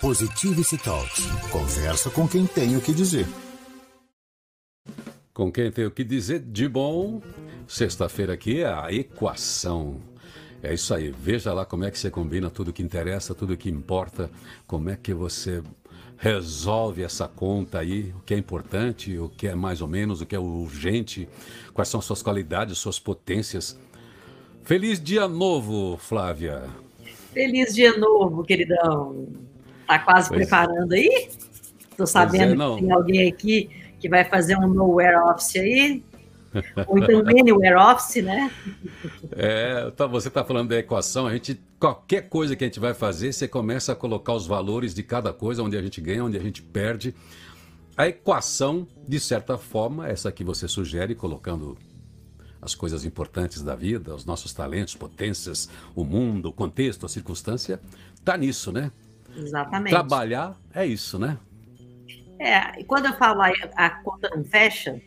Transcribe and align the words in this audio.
Positivity 0.00 0.78
Talks. 0.78 1.26
Conversa 1.50 2.08
com 2.08 2.28
quem 2.28 2.46
tem 2.46 2.76
o 2.76 2.80
que 2.80 2.94
dizer. 2.94 3.26
Com 5.34 5.50
quem 5.50 5.72
tem 5.72 5.86
o 5.86 5.90
que 5.90 6.04
dizer 6.04 6.38
de 6.38 6.68
bom. 6.68 7.20
Sexta-feira 7.66 8.32
aqui 8.32 8.60
é 8.60 8.72
a 8.72 8.92
equação. 8.92 9.96
É 10.62 10.72
isso 10.72 10.94
aí. 10.94 11.10
Veja 11.10 11.52
lá 11.52 11.66
como 11.66 11.82
é 11.82 11.90
que 11.90 11.98
você 11.98 12.12
combina 12.12 12.48
tudo 12.48 12.72
que 12.72 12.80
interessa, 12.80 13.34
tudo 13.34 13.56
que 13.56 13.68
importa, 13.68 14.30
como 14.68 14.88
é 14.88 14.94
que 14.94 15.12
você 15.12 15.64
resolve 16.16 17.02
essa 17.02 17.26
conta 17.26 17.80
aí, 17.80 18.14
o 18.16 18.20
que 18.20 18.34
é 18.34 18.38
importante, 18.38 19.18
o 19.18 19.28
que 19.28 19.48
é 19.48 19.54
mais 19.56 19.80
ou 19.80 19.88
menos, 19.88 20.20
o 20.20 20.26
que 20.26 20.36
é 20.36 20.38
urgente, 20.38 21.28
quais 21.74 21.88
são 21.88 22.00
suas 22.00 22.22
qualidades, 22.22 22.78
suas 22.78 23.00
potências. 23.00 23.76
Feliz 24.62 25.02
dia 25.02 25.26
novo, 25.26 25.96
Flávia. 25.96 26.68
Feliz 27.32 27.74
dia 27.74 27.96
novo, 27.98 28.44
queridão. 28.44 29.47
Tá 29.88 29.98
quase 29.98 30.28
pois 30.28 30.42
é. 30.42 30.44
preparando 30.44 30.92
aí? 30.92 31.30
Tô 31.96 32.06
sabendo 32.06 32.62
é, 32.62 32.76
que 32.76 32.82
tem 32.82 32.92
alguém 32.92 33.28
aqui 33.28 33.70
que 33.98 34.08
vai 34.08 34.22
fazer 34.24 34.56
um 34.56 34.68
nowhere 34.68 35.16
office 35.16 35.56
aí. 35.56 36.04
Ou 36.86 36.98
então 36.98 37.20
anywhere 37.26 37.76
office, 37.76 38.22
né? 38.22 38.50
É, 39.32 39.90
tá, 39.92 40.06
você 40.06 40.28
está 40.28 40.44
falando 40.44 40.68
da 40.68 40.76
equação, 40.76 41.26
a 41.26 41.32
gente, 41.32 41.60
qualquer 41.80 42.28
coisa 42.28 42.54
que 42.54 42.64
a 42.64 42.66
gente 42.66 42.78
vai 42.78 42.92
fazer, 42.92 43.32
você 43.32 43.48
começa 43.48 43.92
a 43.92 43.96
colocar 43.96 44.34
os 44.34 44.46
valores 44.46 44.94
de 44.94 45.02
cada 45.02 45.32
coisa, 45.32 45.62
onde 45.62 45.76
a 45.76 45.82
gente 45.82 46.00
ganha, 46.02 46.22
onde 46.22 46.36
a 46.36 46.42
gente 46.42 46.62
perde. 46.62 47.14
A 47.96 48.06
equação, 48.06 48.86
de 49.08 49.18
certa 49.18 49.56
forma, 49.56 50.06
essa 50.06 50.30
que 50.30 50.44
você 50.44 50.68
sugere, 50.68 51.14
colocando 51.14 51.76
as 52.60 52.74
coisas 52.74 53.04
importantes 53.04 53.62
da 53.62 53.74
vida, 53.74 54.14
os 54.14 54.24
nossos 54.24 54.52
talentos, 54.52 54.94
potências, 54.94 55.68
o 55.94 56.04
mundo, 56.04 56.50
o 56.50 56.52
contexto, 56.52 57.06
a 57.06 57.08
circunstância, 57.08 57.80
tá 58.24 58.36
nisso, 58.36 58.70
né? 58.70 58.92
Exatamente. 59.36 59.90
Trabalhar 59.90 60.56
é 60.74 60.86
isso, 60.86 61.18
né? 61.18 61.38
É, 62.38 62.80
e 62.80 62.84
quando 62.84 63.06
eu 63.06 63.14
falo 63.14 63.42
a, 63.42 63.50
a 63.74 63.90
conta 63.90 64.30
não 64.34 64.44
fecha, 64.44 65.00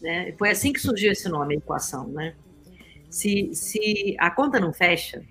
né, 0.00 0.32
foi 0.38 0.50
assim 0.50 0.72
que 0.72 0.80
surgiu 0.80 1.12
esse 1.12 1.28
nome, 1.28 1.54
a 1.54 1.58
equação, 1.58 2.08
né? 2.08 2.34
Se, 3.10 3.50
se 3.54 4.16
a 4.18 4.30
conta 4.30 4.60
não 4.60 4.72
fecha, 4.72 5.22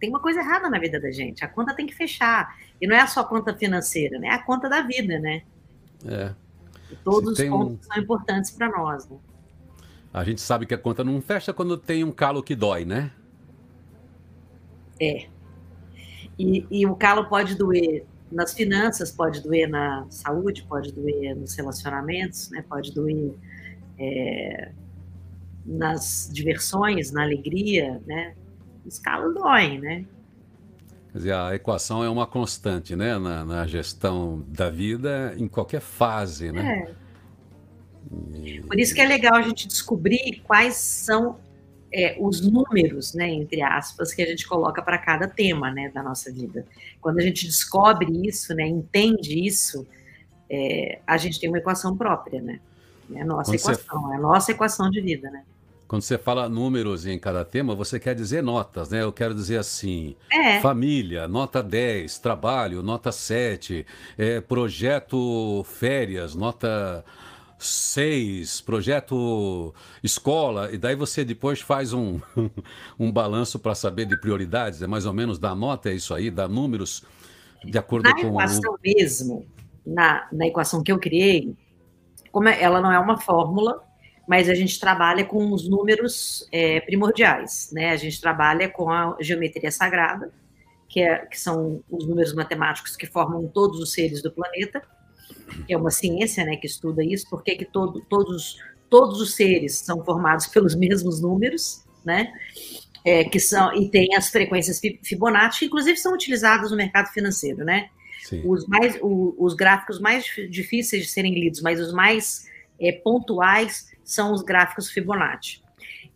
tem 0.00 0.08
uma 0.08 0.20
coisa 0.20 0.40
errada 0.40 0.68
na 0.68 0.78
vida 0.78 0.98
da 0.98 1.10
gente. 1.10 1.44
A 1.44 1.48
conta 1.48 1.74
tem 1.74 1.86
que 1.86 1.94
fechar. 1.94 2.56
E 2.80 2.86
não 2.86 2.96
é 2.96 3.06
só 3.06 3.20
a 3.20 3.24
conta 3.24 3.54
financeira, 3.54 4.18
né? 4.18 4.28
É 4.28 4.32
a 4.32 4.42
conta 4.42 4.68
da 4.68 4.82
vida, 4.82 5.18
né? 5.18 5.42
É. 6.06 6.34
E 6.90 6.96
todos 6.96 7.38
os 7.38 7.48
pontos 7.48 7.86
um... 7.86 7.92
são 7.92 8.02
importantes 8.02 8.50
para 8.50 8.68
nós, 8.68 9.08
né? 9.08 9.16
A 10.12 10.24
gente 10.24 10.40
sabe 10.40 10.66
que 10.66 10.74
a 10.74 10.78
conta 10.78 11.04
não 11.04 11.20
fecha 11.20 11.52
quando 11.52 11.76
tem 11.76 12.02
um 12.02 12.10
calo 12.10 12.42
que 12.42 12.56
dói, 12.56 12.84
né? 12.84 13.12
É. 14.98 15.28
E, 16.40 16.66
e 16.70 16.86
o 16.86 16.96
calo 16.96 17.26
pode 17.26 17.54
doer 17.54 18.06
nas 18.32 18.54
finanças, 18.54 19.10
pode 19.10 19.42
doer 19.42 19.68
na 19.68 20.06
saúde, 20.08 20.64
pode 20.66 20.90
doer 20.90 21.36
nos 21.36 21.54
relacionamentos, 21.54 22.48
né? 22.50 22.64
pode 22.66 22.94
doer 22.94 23.34
é, 23.98 24.70
nas 25.66 26.30
diversões, 26.32 27.12
na 27.12 27.24
alegria, 27.24 28.00
né? 28.06 28.34
Os 28.86 28.98
calos 28.98 29.34
doem, 29.34 29.78
né? 29.78 30.06
Quer 31.12 31.18
dizer, 31.18 31.34
a 31.34 31.54
equação 31.54 32.02
é 32.02 32.08
uma 32.08 32.26
constante, 32.26 32.96
né? 32.96 33.18
Na, 33.18 33.44
na 33.44 33.66
gestão 33.66 34.42
da 34.48 34.70
vida, 34.70 35.34
em 35.36 35.46
qualquer 35.46 35.82
fase, 35.82 36.50
né? 36.50 36.88
É. 36.88 38.60
Por 38.62 38.80
isso 38.80 38.94
que 38.94 39.00
é 39.02 39.06
legal 39.06 39.34
a 39.34 39.42
gente 39.42 39.68
descobrir 39.68 40.40
quais 40.46 40.74
são 40.76 41.38
é, 41.92 42.16
os 42.20 42.40
números, 42.40 43.14
né, 43.14 43.28
entre 43.28 43.62
aspas, 43.62 44.14
que 44.14 44.22
a 44.22 44.26
gente 44.26 44.46
coloca 44.46 44.80
para 44.82 44.98
cada 44.98 45.26
tema, 45.26 45.70
né, 45.70 45.90
da 45.92 46.02
nossa 46.02 46.32
vida. 46.32 46.66
Quando 47.00 47.18
a 47.18 47.22
gente 47.22 47.46
descobre 47.46 48.26
isso, 48.26 48.54
né, 48.54 48.66
entende 48.66 49.46
isso, 49.46 49.86
é, 50.48 51.00
a 51.06 51.16
gente 51.16 51.38
tem 51.38 51.48
uma 51.48 51.58
equação 51.58 51.96
própria, 51.96 52.40
né? 52.40 52.60
É 53.14 53.22
a 53.22 53.24
nossa 53.24 53.50
Quando 53.50 53.60
equação, 53.60 54.02
você... 54.02 54.12
é 54.12 54.16
a 54.16 54.20
nossa 54.20 54.50
equação 54.52 54.90
de 54.90 55.00
vida, 55.00 55.30
né? 55.30 55.42
Quando 55.90 56.02
você 56.02 56.16
fala 56.16 56.48
números 56.48 57.04
em 57.04 57.18
cada 57.18 57.44
tema, 57.44 57.74
você 57.74 57.98
quer 57.98 58.14
dizer 58.14 58.44
notas, 58.44 58.90
né? 58.90 59.02
Eu 59.02 59.12
quero 59.12 59.34
dizer 59.34 59.58
assim: 59.58 60.14
é. 60.30 60.60
família, 60.60 61.26
nota 61.26 61.60
10, 61.62 62.18
trabalho, 62.18 62.80
nota 62.80 63.10
7, 63.10 63.84
é, 64.16 64.40
projeto 64.40 65.64
férias, 65.64 66.36
nota 66.36 67.04
seis, 67.60 68.60
projeto 68.60 69.74
escola, 70.02 70.72
e 70.72 70.78
daí 70.78 70.94
você 70.94 71.24
depois 71.24 71.60
faz 71.60 71.92
um, 71.92 72.20
um 72.98 73.12
balanço 73.12 73.58
para 73.58 73.74
saber 73.74 74.06
de 74.06 74.18
prioridades, 74.18 74.82
é 74.82 74.86
mais 74.86 75.06
ou 75.06 75.12
menos 75.12 75.38
dar 75.38 75.54
nota, 75.54 75.90
é 75.90 75.94
isso 75.94 76.14
aí, 76.14 76.30
dar 76.30 76.48
números 76.48 77.04
de 77.64 77.76
acordo 77.78 78.08
na 78.08 78.14
com... 78.14 78.22
Na 78.22 78.28
equação 78.28 78.76
mesmo, 78.82 79.46
na, 79.86 80.28
na 80.32 80.46
equação 80.46 80.82
que 80.82 80.90
eu 80.90 80.98
criei, 80.98 81.54
como 82.32 82.48
é, 82.48 82.62
ela 82.62 82.80
não 82.80 82.90
é 82.90 82.98
uma 82.98 83.18
fórmula, 83.18 83.82
mas 84.26 84.48
a 84.48 84.54
gente 84.54 84.78
trabalha 84.78 85.24
com 85.24 85.52
os 85.52 85.68
números 85.68 86.48
é, 86.52 86.80
primordiais, 86.80 87.70
né? 87.72 87.90
A 87.90 87.96
gente 87.96 88.20
trabalha 88.20 88.68
com 88.68 88.88
a 88.88 89.16
geometria 89.20 89.70
sagrada, 89.70 90.32
que, 90.88 91.00
é, 91.00 91.26
que 91.26 91.38
são 91.38 91.82
os 91.90 92.06
números 92.06 92.32
matemáticos 92.32 92.96
que 92.96 93.06
formam 93.06 93.46
todos 93.48 93.80
os 93.80 93.92
seres 93.92 94.22
do 94.22 94.30
planeta, 94.30 94.82
que 95.66 95.72
é 95.72 95.76
uma 95.76 95.90
ciência 95.90 96.44
né, 96.44 96.56
que 96.56 96.66
estuda 96.66 97.04
isso, 97.04 97.26
porque 97.28 97.56
que 97.56 97.64
todo, 97.64 98.00
todos, 98.08 98.58
todos 98.88 99.20
os 99.20 99.34
seres 99.34 99.78
são 99.78 100.04
formados 100.04 100.46
pelos 100.46 100.74
mesmos 100.76 101.20
números, 101.20 101.84
né? 102.04 102.32
É, 103.02 103.24
que 103.24 103.40
são 103.40 103.74
e 103.74 103.88
tem 103.88 104.14
as 104.14 104.28
frequências 104.28 104.78
Fibonacci, 105.02 105.60
que 105.60 105.64
inclusive 105.66 105.96
são 105.96 106.12
utilizadas 106.12 106.70
no 106.70 106.76
mercado 106.76 107.08
financeiro, 107.08 107.64
né? 107.64 107.88
Os, 108.44 108.66
mais, 108.66 108.98
o, 109.00 109.34
os 109.38 109.54
gráficos 109.54 109.98
mais 109.98 110.24
difíceis 110.50 111.06
de 111.06 111.10
serem 111.10 111.34
lidos, 111.34 111.62
mas 111.62 111.80
os 111.80 111.92
mais 111.92 112.46
é, 112.78 112.92
pontuais 112.92 113.90
são 114.04 114.32
os 114.32 114.42
gráficos 114.42 114.90
Fibonacci. 114.90 115.62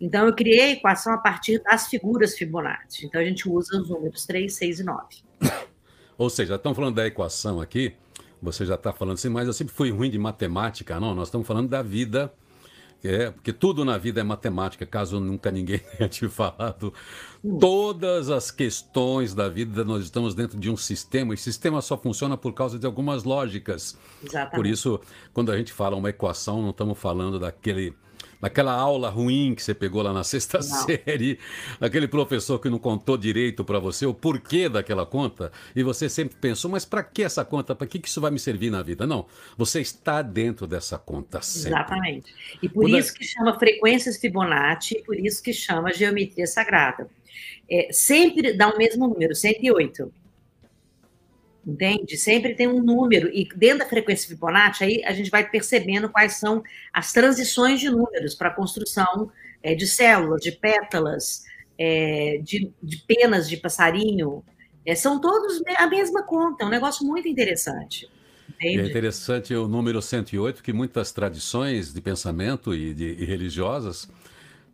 Então, 0.01 0.27
eu 0.27 0.35
criei 0.35 0.61
a 0.61 0.71
equação 0.73 1.13
a 1.13 1.19
partir 1.19 1.63
das 1.63 1.87
figuras 1.87 2.37
Fibonacci. 2.37 3.07
Então, 3.07 3.21
a 3.21 3.25
gente 3.25 3.49
usa 3.49 3.81
os 3.81 3.89
números 3.89 4.27
3, 4.27 4.53
6 4.53 4.81
e 4.81 4.85
9. 4.85 5.03
Ou 6.19 6.31
seja, 6.31 6.57
estamos 6.57 6.77
falando 6.77 6.97
da 6.97 7.07
equação 7.07 7.61
aqui, 7.61 7.95
você 8.45 8.67
já 8.67 8.75
está 8.75 8.93
falando 8.93 9.15
assim, 9.15 9.29
mas 9.29 9.47
eu 9.47 9.53
sempre 9.53 9.75
fui 9.75 9.91
ruim 9.91 10.11
de 10.11 10.19
matemática. 10.19 11.01
Não, 11.01 11.15
nós 11.15 11.29
estamos 11.29 11.47
falando 11.47 11.69
da 11.69 11.83
vida, 11.83 12.33
é, 13.03 13.31
porque 13.31 13.53
tudo 13.53 13.85
na 13.85 13.99
vida 13.99 14.21
é 14.21 14.25
matemática, 14.25 14.85
caso 14.87 15.19
nunca 15.19 15.51
ninguém 15.51 15.79
tenha 15.97 16.09
te 16.09 16.29
falado. 16.29 16.93
Hum. 17.43 17.59
Todas 17.59 18.31
as 18.31 18.51
questões 18.51 19.35
da 19.35 19.49
vida, 19.49 19.85
nós 19.85 20.05
estamos 20.05 20.35
dentro 20.35 20.59
de 20.59 20.71
um 20.71 20.77
sistema, 20.77 21.35
e 21.35 21.37
sistema 21.37 21.81
só 21.81 21.97
funciona 21.97 22.37
por 22.37 22.53
causa 22.53 22.79
de 22.79 22.87
algumas 22.87 23.25
lógicas. 23.25 23.99
Exatamente. 24.23 24.55
Por 24.55 24.67
isso, 24.67 25.01
quando 25.33 25.51
a 25.51 25.57
gente 25.57 25.73
fala 25.73 25.97
uma 25.97 26.11
equação, 26.11 26.63
não 26.63 26.71
estamos 26.71 26.99
falando 26.99 27.39
daquele 27.39 27.95
naquela 28.41 28.73
aula 28.73 29.09
ruim 29.09 29.55
que 29.55 29.63
você 29.63 29.75
pegou 29.75 30.03
lá 30.03 30.13
na 30.13 30.25
sexta 30.25 30.59
não. 30.59 30.65
série, 30.65 31.39
aquele 31.81 32.09
professor 32.09 32.59
que 32.59 32.69
não 32.69 32.79
contou 32.79 33.17
direito 33.17 33.65
para 33.65 33.79
você 33.79 34.07
o 34.07 34.15
porquê 34.15 34.69
daquela 34.69 35.07
conta, 35.07 35.51
e 35.75 35.83
você 35.83 36.09
sempre 36.09 36.37
pensou, 36.37 36.71
mas 36.71 36.85
para 36.85 37.03
que 37.03 37.23
essa 37.23 37.45
conta? 37.45 37.75
Para 37.75 37.87
que, 37.87 37.99
que 37.99 38.09
isso 38.09 38.21
vai 38.21 38.31
me 38.31 38.39
servir 38.39 38.71
na 38.71 38.83
vida? 38.83 39.07
Não, 39.07 39.27
você 39.57 39.81
está 39.81 40.23
dentro 40.23 40.67
dessa 40.67 40.99
conta 40.99 41.41
sempre. 41.43 41.71
Exatamente. 41.71 42.35
E 42.63 42.69
por 42.69 42.85
Quando 42.85 42.99
isso 42.99 43.15
que 43.15 43.25
chama 43.25 43.59
frequências 43.59 44.17
Fibonacci, 44.17 45.03
por 45.05 45.19
isso 45.19 45.43
que 45.43 45.53
chama 45.53 45.93
geometria 45.93 46.47
sagrada. 46.47 47.09
É, 47.71 47.89
sempre 47.93 48.53
dá 48.53 48.69
o 48.69 48.77
mesmo 48.77 49.09
número, 49.09 49.35
108 49.35 50.24
entende? 51.67 52.17
Sempre 52.17 52.55
tem 52.55 52.69
um 52.69 52.83
número, 52.83 53.29
e 53.33 53.49
dentro 53.57 53.79
da 53.79 53.87
frequência 53.87 54.29
Fibonacci, 54.29 54.85
aí 54.85 55.05
a 55.05 55.13
gente 55.13 55.31
vai 55.31 55.49
percebendo 55.49 56.09
quais 56.09 56.35
são 56.35 56.63
as 56.93 57.13
transições 57.13 57.81
de 57.81 57.91
números 57.91 58.35
para 58.35 58.49
a 58.49 58.53
construção 58.53 59.31
é, 59.63 59.75
de 59.75 59.87
células, 59.87 60.41
de 60.41 60.53
pétalas, 60.53 61.45
é, 61.79 62.39
de, 62.43 62.71
de, 62.83 62.99
penas 62.99 63.49
de 63.49 63.57
passarinho. 63.57 64.45
É, 64.85 64.95
são 64.95 65.21
todos 65.21 65.63
a 65.77 65.87
mesma 65.87 66.23
conta, 66.23 66.65
é 66.65 66.67
um 66.67 66.71
negócio 66.71 67.07
muito 67.07 67.27
interessante. 67.27 68.09
Entende? 68.49 68.81
É 68.81 68.87
interessante 68.87 69.55
o 69.55 69.67
número 69.67 70.01
108, 70.01 70.63
que 70.63 70.73
muitas 70.73 71.11
tradições 71.13 71.93
de 71.93 72.01
pensamento 72.01 72.75
e, 72.75 72.93
de, 72.93 73.17
e 73.19 73.25
religiosas 73.25 74.09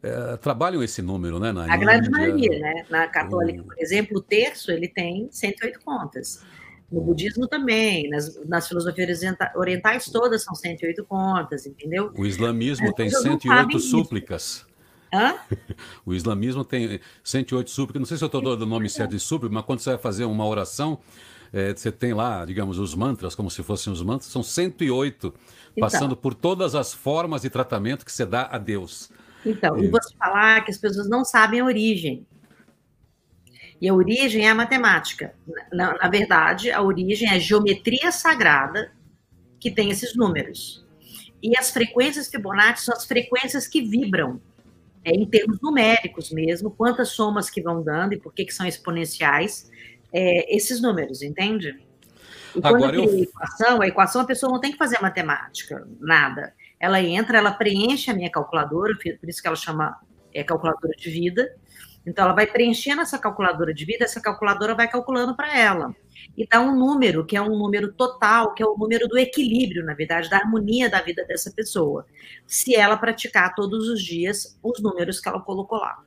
é, 0.02 0.36
trabalham 0.38 0.82
esse 0.82 1.02
número, 1.02 1.38
né? 1.38 1.52
Na 1.52 1.72
a 1.72 1.76
grande 1.76 2.10
maioria, 2.10 2.58
né? 2.58 2.86
Na 2.88 3.06
católica, 3.06 3.60
o... 3.62 3.64
por 3.64 3.78
exemplo, 3.78 4.18
o 4.18 4.20
terço 4.20 4.70
ele 4.70 4.88
tem 4.88 5.28
108 5.30 5.80
contas. 5.80 6.42
No 6.90 7.00
budismo 7.00 7.46
também, 7.46 8.08
nas, 8.08 8.36
nas 8.46 8.66
filosofias 8.66 9.20
orientais 9.54 10.06
todas 10.06 10.42
são 10.42 10.54
108 10.54 11.04
contas, 11.04 11.64
entendeu? 11.64 12.12
O 12.16 12.26
islamismo 12.26 12.88
é, 12.88 12.92
tem 12.92 13.08
108 13.08 13.78
súplicas. 13.78 14.66
Hã? 15.12 15.34
O 16.04 16.14
islamismo 16.14 16.64
tem 16.64 17.00
108 17.22 17.70
súplicas. 17.70 18.00
Não 18.00 18.06
sei 18.06 18.16
se 18.16 18.24
eu 18.24 18.26
estou 18.26 18.42
dando 18.42 18.62
o 18.62 18.66
nome 18.66 18.88
certo 18.88 19.10
de 19.10 19.20
súplica, 19.20 19.54
mas 19.54 19.64
quando 19.64 19.80
você 19.80 19.90
vai 19.90 19.98
fazer 19.98 20.24
uma 20.24 20.46
oração, 20.46 20.98
é, 21.52 21.72
você 21.74 21.90
tem 21.92 22.14
lá, 22.14 22.44
digamos, 22.44 22.78
os 22.78 22.94
mantras, 22.94 23.34
como 23.34 23.50
se 23.50 23.62
fossem 23.62 23.92
os 23.92 24.02
mantras, 24.02 24.30
são 24.30 24.42
108, 24.42 25.26
então, 25.26 25.34
passando 25.80 26.16
por 26.16 26.34
todas 26.34 26.74
as 26.74 26.92
formas 26.92 27.42
de 27.42 27.50
tratamento 27.50 28.04
que 28.04 28.12
você 28.12 28.24
dá 28.24 28.48
a 28.50 28.58
Deus. 28.58 29.10
Então, 29.44 29.76
e, 29.78 29.84
e 29.84 29.88
você 29.88 30.14
falar 30.16 30.64
que 30.64 30.70
as 30.70 30.78
pessoas 30.78 31.08
não 31.08 31.24
sabem 31.24 31.60
a 31.60 31.64
origem. 31.64 32.26
E 33.80 33.88
a 33.88 33.94
origem 33.94 34.46
é 34.46 34.50
a 34.50 34.54
matemática. 34.54 35.34
Na, 35.72 35.96
na 35.96 36.08
verdade, 36.08 36.70
a 36.70 36.82
origem 36.82 37.28
é 37.28 37.34
a 37.34 37.38
geometria 37.38 38.12
sagrada 38.12 38.92
que 39.58 39.70
tem 39.70 39.90
esses 39.90 40.14
números. 40.14 40.84
E 41.42 41.58
as 41.58 41.70
frequências 41.70 42.28
Fibonacci 42.28 42.84
são 42.84 42.94
as 42.94 43.06
frequências 43.06 43.66
que 43.66 43.80
vibram, 43.80 44.40
é, 45.02 45.10
em 45.12 45.24
termos 45.26 45.60
numéricos 45.62 46.30
mesmo, 46.30 46.70
quantas 46.70 47.08
somas 47.08 47.48
que 47.48 47.62
vão 47.62 47.82
dando 47.82 48.12
e 48.12 48.18
por 48.18 48.34
que, 48.34 48.44
que 48.44 48.52
são 48.52 48.66
exponenciais, 48.66 49.70
é, 50.12 50.54
esses 50.54 50.82
números, 50.82 51.22
entende? 51.22 51.80
E 52.54 52.60
quando 52.60 52.84
Agora 52.84 52.96
eu 52.96 53.08
crio 53.08 53.18
a 53.18 53.22
equação, 53.22 53.82
a 53.82 53.86
equação 53.86 54.20
a 54.20 54.26
pessoa 54.26 54.52
não 54.52 54.60
tem 54.60 54.72
que 54.72 54.78
fazer 54.78 55.00
matemática, 55.00 55.86
nada. 55.98 56.52
Ela 56.78 57.00
entra, 57.00 57.38
ela 57.38 57.52
preenche 57.52 58.10
a 58.10 58.14
minha 58.14 58.30
calculadora, 58.30 58.94
por 58.96 59.28
isso 59.28 59.40
que 59.40 59.46
ela 59.46 59.56
chama 59.56 59.98
é, 60.34 60.42
calculadora 60.42 60.94
de 60.96 61.10
vida. 61.10 61.54
Então, 62.06 62.24
ela 62.24 62.34
vai 62.34 62.46
preenchendo 62.46 63.02
essa 63.02 63.18
calculadora 63.18 63.74
de 63.74 63.84
vida, 63.84 64.04
essa 64.04 64.20
calculadora 64.20 64.74
vai 64.74 64.88
calculando 64.88 65.36
para 65.36 65.56
ela. 65.56 65.94
E 66.36 66.46
dá 66.46 66.60
um 66.60 66.76
número, 66.76 67.24
que 67.24 67.36
é 67.36 67.42
um 67.42 67.58
número 67.58 67.92
total, 67.92 68.54
que 68.54 68.62
é 68.62 68.66
o 68.66 68.76
número 68.76 69.06
do 69.06 69.18
equilíbrio, 69.18 69.84
na 69.84 69.94
verdade, 69.94 70.30
da 70.30 70.38
harmonia 70.38 70.88
da 70.88 71.00
vida 71.02 71.24
dessa 71.26 71.50
pessoa. 71.50 72.06
Se 72.46 72.74
ela 72.74 72.96
praticar 72.96 73.54
todos 73.54 73.88
os 73.88 74.02
dias 74.02 74.58
os 74.62 74.80
números 74.82 75.20
que 75.20 75.28
ela 75.28 75.40
colocou 75.40 75.78
lá. 75.78 76.02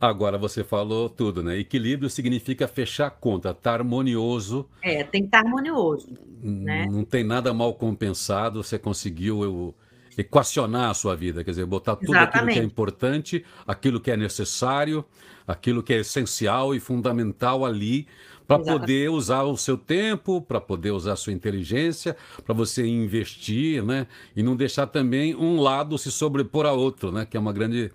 Agora 0.00 0.38
você 0.38 0.64
falou 0.64 1.10
tudo, 1.10 1.42
né? 1.42 1.58
Equilíbrio 1.58 2.08
significa 2.08 2.66
fechar 2.66 3.08
a 3.08 3.10
conta, 3.10 3.52
tá 3.52 3.72
harmonioso. 3.74 4.66
É, 4.82 5.04
tem 5.04 5.22
que 5.22 5.26
estar 5.26 5.42
tá 5.42 5.46
harmonioso. 5.46 6.14
Né? 6.42 6.86
Não 6.90 7.04
tem 7.04 7.22
nada 7.22 7.52
mal 7.52 7.74
compensado, 7.74 8.62
você 8.62 8.78
conseguiu 8.78 9.74
equacionar 10.20 10.90
a 10.90 10.94
sua 10.94 11.16
vida, 11.16 11.42
quer 11.42 11.50
dizer, 11.50 11.66
botar 11.66 11.96
tudo 11.96 12.10
Exatamente. 12.10 12.38
aquilo 12.38 12.52
que 12.52 12.58
é 12.60 12.64
importante, 12.64 13.44
aquilo 13.66 14.00
que 14.00 14.10
é 14.10 14.16
necessário, 14.16 15.04
aquilo 15.46 15.82
que 15.82 15.92
é 15.92 15.98
essencial 15.98 16.74
e 16.74 16.80
fundamental 16.80 17.64
ali 17.64 18.06
para 18.46 18.58
poder 18.58 19.10
usar 19.10 19.44
o 19.44 19.56
seu 19.56 19.78
tempo, 19.78 20.42
para 20.42 20.60
poder 20.60 20.90
usar 20.90 21.12
a 21.12 21.16
sua 21.16 21.32
inteligência, 21.32 22.16
para 22.44 22.52
você 22.52 22.84
investir, 22.84 23.80
né? 23.84 24.08
E 24.34 24.42
não 24.42 24.56
deixar 24.56 24.88
também 24.88 25.36
um 25.36 25.60
lado 25.60 25.96
se 25.96 26.10
sobrepor 26.10 26.66
a 26.66 26.72
outro, 26.72 27.12
né? 27.12 27.24
Que 27.24 27.36
é 27.36 27.40
uma 27.40 27.52
grande 27.52 27.92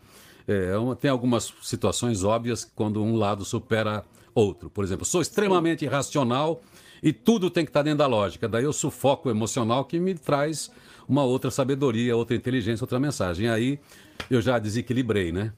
é, 0.47 0.71
é, 0.71 0.77
uma, 0.77 0.95
tem 0.95 1.11
algumas 1.11 1.53
situações 1.61 2.23
óbvias 2.23 2.69
quando 2.75 3.03
um 3.03 3.17
lado 3.17 3.43
supera 3.43 4.05
outro. 4.33 4.69
Por 4.69 4.83
exemplo, 4.83 5.05
sou 5.05 5.21
extremamente 5.21 5.81
Sim. 5.81 5.87
racional 5.87 6.61
e 7.05 7.13
tudo 7.13 7.51
tem 7.51 7.63
que 7.63 7.69
estar 7.69 7.83
dentro 7.83 7.99
da 7.99 8.07
lógica. 8.07 8.49
Daí 8.49 8.63
eu 8.63 8.73
sufoco 8.73 9.29
o 9.29 9.31
emocional 9.31 9.85
que 9.85 9.99
me 9.99 10.15
traz 10.15 10.71
uma 11.07 11.23
outra 11.23 11.51
sabedoria, 11.51 12.17
outra 12.17 12.35
inteligência, 12.35 12.83
outra 12.83 12.99
mensagem. 12.99 13.47
Aí 13.47 13.79
eu 14.27 14.41
já 14.41 14.57
desequilibrei, 14.57 15.31
né? 15.31 15.53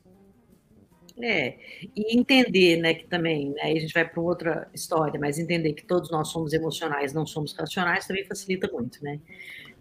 É, 1.18 1.58
e 1.96 2.20
entender, 2.20 2.78
né, 2.78 2.94
que 2.94 3.08
também, 3.08 3.50
né, 3.50 3.62
aí 3.64 3.78
a 3.78 3.80
gente 3.80 3.94
vai 3.94 4.08
para 4.08 4.22
outra 4.22 4.70
história, 4.72 5.20
mas 5.20 5.40
entender 5.40 5.74
que 5.74 5.84
todos 5.84 6.12
nós 6.12 6.28
somos 6.28 6.54
emocionais, 6.54 7.12
não 7.12 7.26
somos 7.26 7.54
racionais, 7.54 8.06
também 8.06 8.24
facilita 8.26 8.70
muito, 8.72 9.02
né? 9.02 9.20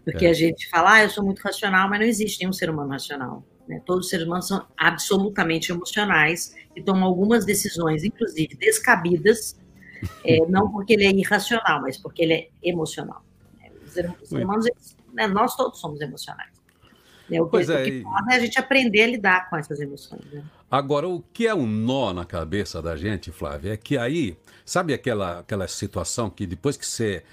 Porque 0.03 0.25
é. 0.25 0.29
a 0.29 0.33
gente 0.33 0.69
fala, 0.69 0.93
ah, 0.93 1.03
eu 1.03 1.09
sou 1.09 1.23
muito 1.23 1.41
racional, 1.41 1.89
mas 1.89 1.99
não 1.99 2.07
existe 2.07 2.39
nenhum 2.39 2.53
ser 2.53 2.69
humano 2.69 2.91
racional. 2.91 3.43
Né? 3.67 3.81
Todos 3.85 4.05
os 4.05 4.09
seres 4.09 4.25
humanos 4.25 4.47
são 4.47 4.65
absolutamente 4.77 5.69
emocionais 5.69 6.55
e 6.73 6.81
tomam 6.81 7.03
algumas 7.03 7.45
decisões, 7.45 8.05
inclusive 8.05 8.55
descabidas, 8.55 9.59
é, 10.23 10.45
não 10.47 10.71
porque 10.71 10.93
ele 10.93 11.05
é 11.05 11.11
irracional, 11.11 11.81
mas 11.81 11.97
porque 11.97 12.23
ele 12.23 12.33
é 12.33 12.49
emocional. 12.63 13.23
Né? 13.59 13.71
Os 13.83 13.91
seres 13.91 14.31
humanos, 14.31 14.67
né, 15.13 15.27
nós 15.27 15.55
todos 15.55 15.79
somos 15.79 16.01
emocionais. 16.01 16.51
Né? 17.29 17.41
O 17.41 17.45
que, 17.45 17.51
pois 17.51 17.69
é, 17.69 17.81
o 17.81 17.85
que 17.85 18.03
é 18.29 18.35
a 18.35 18.39
gente 18.39 18.59
aprender 18.59 19.03
a 19.03 19.07
lidar 19.07 19.49
com 19.49 19.57
essas 19.57 19.79
emoções. 19.79 20.23
Né? 20.31 20.43
Agora, 20.69 21.07
o 21.07 21.21
que 21.33 21.47
é 21.47 21.53
um 21.53 21.65
nó 21.65 22.13
na 22.13 22.25
cabeça 22.25 22.81
da 22.81 22.95
gente, 22.95 23.31
Flávia, 23.31 23.73
é 23.73 23.77
que 23.77 23.97
aí, 23.97 24.37
sabe 24.65 24.93
aquela, 24.93 25.39
aquela 25.39 25.67
situação 25.67 26.29
que 26.29 26.45
depois 26.45 26.77
que 26.77 26.85
você 26.85 27.23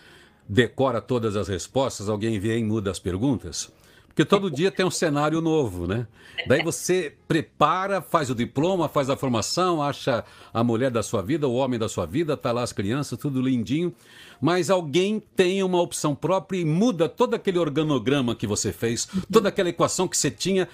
decora 0.48 1.00
todas 1.00 1.36
as 1.36 1.48
respostas, 1.48 2.08
alguém 2.08 2.38
vem 2.38 2.60
e 2.60 2.64
muda 2.64 2.90
as 2.90 2.98
perguntas? 2.98 3.72
Porque 4.14 4.24
todo 4.24 4.48
dia 4.48 4.70
tem 4.70 4.86
um 4.86 4.92
cenário 4.92 5.40
novo, 5.40 5.88
né? 5.88 6.06
Daí 6.46 6.62
você 6.62 7.12
prepara, 7.26 8.00
faz 8.00 8.30
o 8.30 8.34
diploma, 8.34 8.88
faz 8.88 9.10
a 9.10 9.16
formação, 9.16 9.82
acha 9.82 10.24
a 10.52 10.62
mulher 10.62 10.88
da 10.92 11.02
sua 11.02 11.20
vida, 11.20 11.48
o 11.48 11.54
homem 11.54 11.80
da 11.80 11.88
sua 11.88 12.06
vida, 12.06 12.36
tá 12.36 12.52
lá 12.52 12.62
as 12.62 12.72
crianças, 12.72 13.18
tudo 13.18 13.42
lindinho. 13.42 13.92
Mas 14.40 14.70
alguém 14.70 15.20
tem 15.34 15.64
uma 15.64 15.80
opção 15.80 16.14
própria 16.14 16.58
e 16.58 16.64
muda 16.64 17.08
todo 17.08 17.34
aquele 17.34 17.58
organograma 17.58 18.36
que 18.36 18.46
você 18.46 18.72
fez, 18.72 19.08
toda 19.32 19.48
aquela 19.48 19.70
equação 19.70 20.06
que 20.06 20.16
você 20.16 20.30
tinha, 20.30 20.68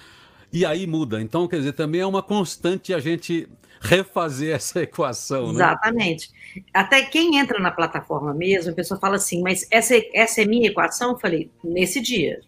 e 0.53 0.63
aí 0.63 0.85
muda. 0.85 1.19
Então, 1.19 1.47
quer 1.47 1.57
dizer, 1.57 1.73
também 1.73 2.01
é 2.01 2.05
uma 2.05 2.21
constante 2.21 2.93
a 2.93 2.99
gente 2.99 3.49
refazer 3.79 4.53
essa 4.55 4.83
equação, 4.83 5.47
né? 5.47 5.63
Exatamente. 5.63 6.29
Até 6.71 7.01
quem 7.01 7.39
entra 7.39 7.59
na 7.59 7.71
plataforma 7.71 8.35
mesmo, 8.35 8.71
a 8.71 8.75
pessoa 8.75 8.99
fala 8.99 9.15
assim, 9.15 9.41
mas 9.41 9.65
essa, 9.71 9.95
essa 10.13 10.43
é 10.43 10.45
minha 10.45 10.67
equação? 10.67 11.13
Eu 11.13 11.17
falei, 11.17 11.49
nesse 11.63 11.99
dia 11.99 12.39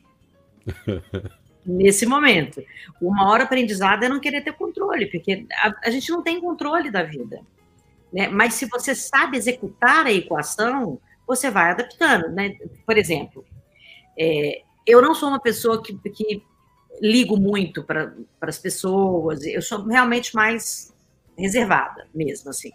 nesse 1.65 2.05
momento. 2.05 2.63
Uma 3.01 3.29
hora 3.29 3.43
aprendizado 3.43 4.03
é 4.03 4.09
não 4.09 4.19
querer 4.19 4.43
ter 4.43 4.53
controle, 4.53 5.07
porque 5.07 5.45
a, 5.53 5.73
a 5.85 5.89
gente 5.89 6.11
não 6.11 6.21
tem 6.21 6.39
controle 6.39 6.91
da 6.91 7.03
vida. 7.03 7.41
Né? 8.11 8.27
Mas 8.27 8.53
se 8.55 8.65
você 8.65 8.93
sabe 8.93 9.37
executar 9.37 10.05
a 10.05 10.11
equação, 10.11 10.99
você 11.25 11.49
vai 11.49 11.71
adaptando. 11.71 12.29
Né? 12.29 12.55
Por 12.85 12.97
exemplo, 12.97 13.45
é, 14.17 14.61
eu 14.85 15.01
não 15.01 15.13
sou 15.15 15.29
uma 15.29 15.39
pessoa 15.39 15.81
que, 15.81 15.97
que 16.09 16.43
ligo 17.01 17.37
muito 17.37 17.83
para 17.83 18.13
as 18.41 18.59
pessoas, 18.59 19.43
eu 19.43 19.61
sou 19.61 19.83
realmente 19.85 20.35
mais 20.35 20.93
reservada 21.37 22.07
mesmo, 22.13 22.49
assim. 22.49 22.71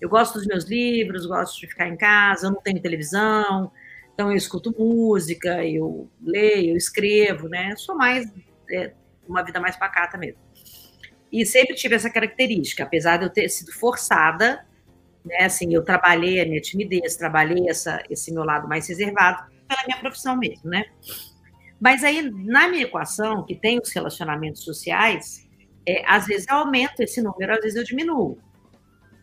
Eu 0.00 0.08
gosto 0.08 0.38
dos 0.38 0.46
meus 0.46 0.64
livros, 0.64 1.26
gosto 1.26 1.60
de 1.60 1.66
ficar 1.66 1.86
em 1.86 1.96
casa, 1.96 2.46
eu 2.46 2.50
não 2.50 2.60
tenho 2.60 2.80
televisão, 2.80 3.70
então, 4.20 4.30
eu 4.30 4.36
escuto 4.36 4.74
música, 4.78 5.64
eu 5.64 6.10
leio, 6.20 6.72
eu 6.72 6.76
escrevo, 6.76 7.48
né? 7.48 7.74
Sou 7.76 7.96
mais, 7.96 8.30
é, 8.70 8.92
uma 9.26 9.42
vida 9.42 9.58
mais 9.58 9.76
pacata 9.76 10.18
mesmo. 10.18 10.38
E 11.32 11.46
sempre 11.46 11.74
tive 11.74 11.94
essa 11.94 12.10
característica, 12.10 12.82
apesar 12.82 13.16
de 13.16 13.24
eu 13.24 13.30
ter 13.30 13.48
sido 13.48 13.72
forçada, 13.72 14.66
né? 15.24 15.46
Assim, 15.46 15.72
eu 15.72 15.82
trabalhei 15.82 16.38
a 16.38 16.44
minha 16.44 16.60
timidez, 16.60 17.16
trabalhei 17.16 17.66
essa, 17.66 18.02
esse 18.10 18.30
meu 18.30 18.44
lado 18.44 18.68
mais 18.68 18.86
reservado 18.88 19.50
pela 19.66 19.86
minha 19.86 19.98
profissão 19.98 20.36
mesmo, 20.36 20.68
né? 20.68 20.84
Mas 21.80 22.04
aí, 22.04 22.20
na 22.30 22.68
minha 22.68 22.82
equação, 22.82 23.46
que 23.46 23.54
tem 23.54 23.78
os 23.78 23.90
relacionamentos 23.90 24.62
sociais, 24.64 25.48
é, 25.88 26.04
às 26.06 26.26
vezes 26.26 26.46
eu 26.46 26.56
aumento 26.56 27.00
esse 27.00 27.22
número, 27.22 27.54
às 27.54 27.60
vezes 27.60 27.76
eu 27.76 27.84
diminuo. 27.84 28.36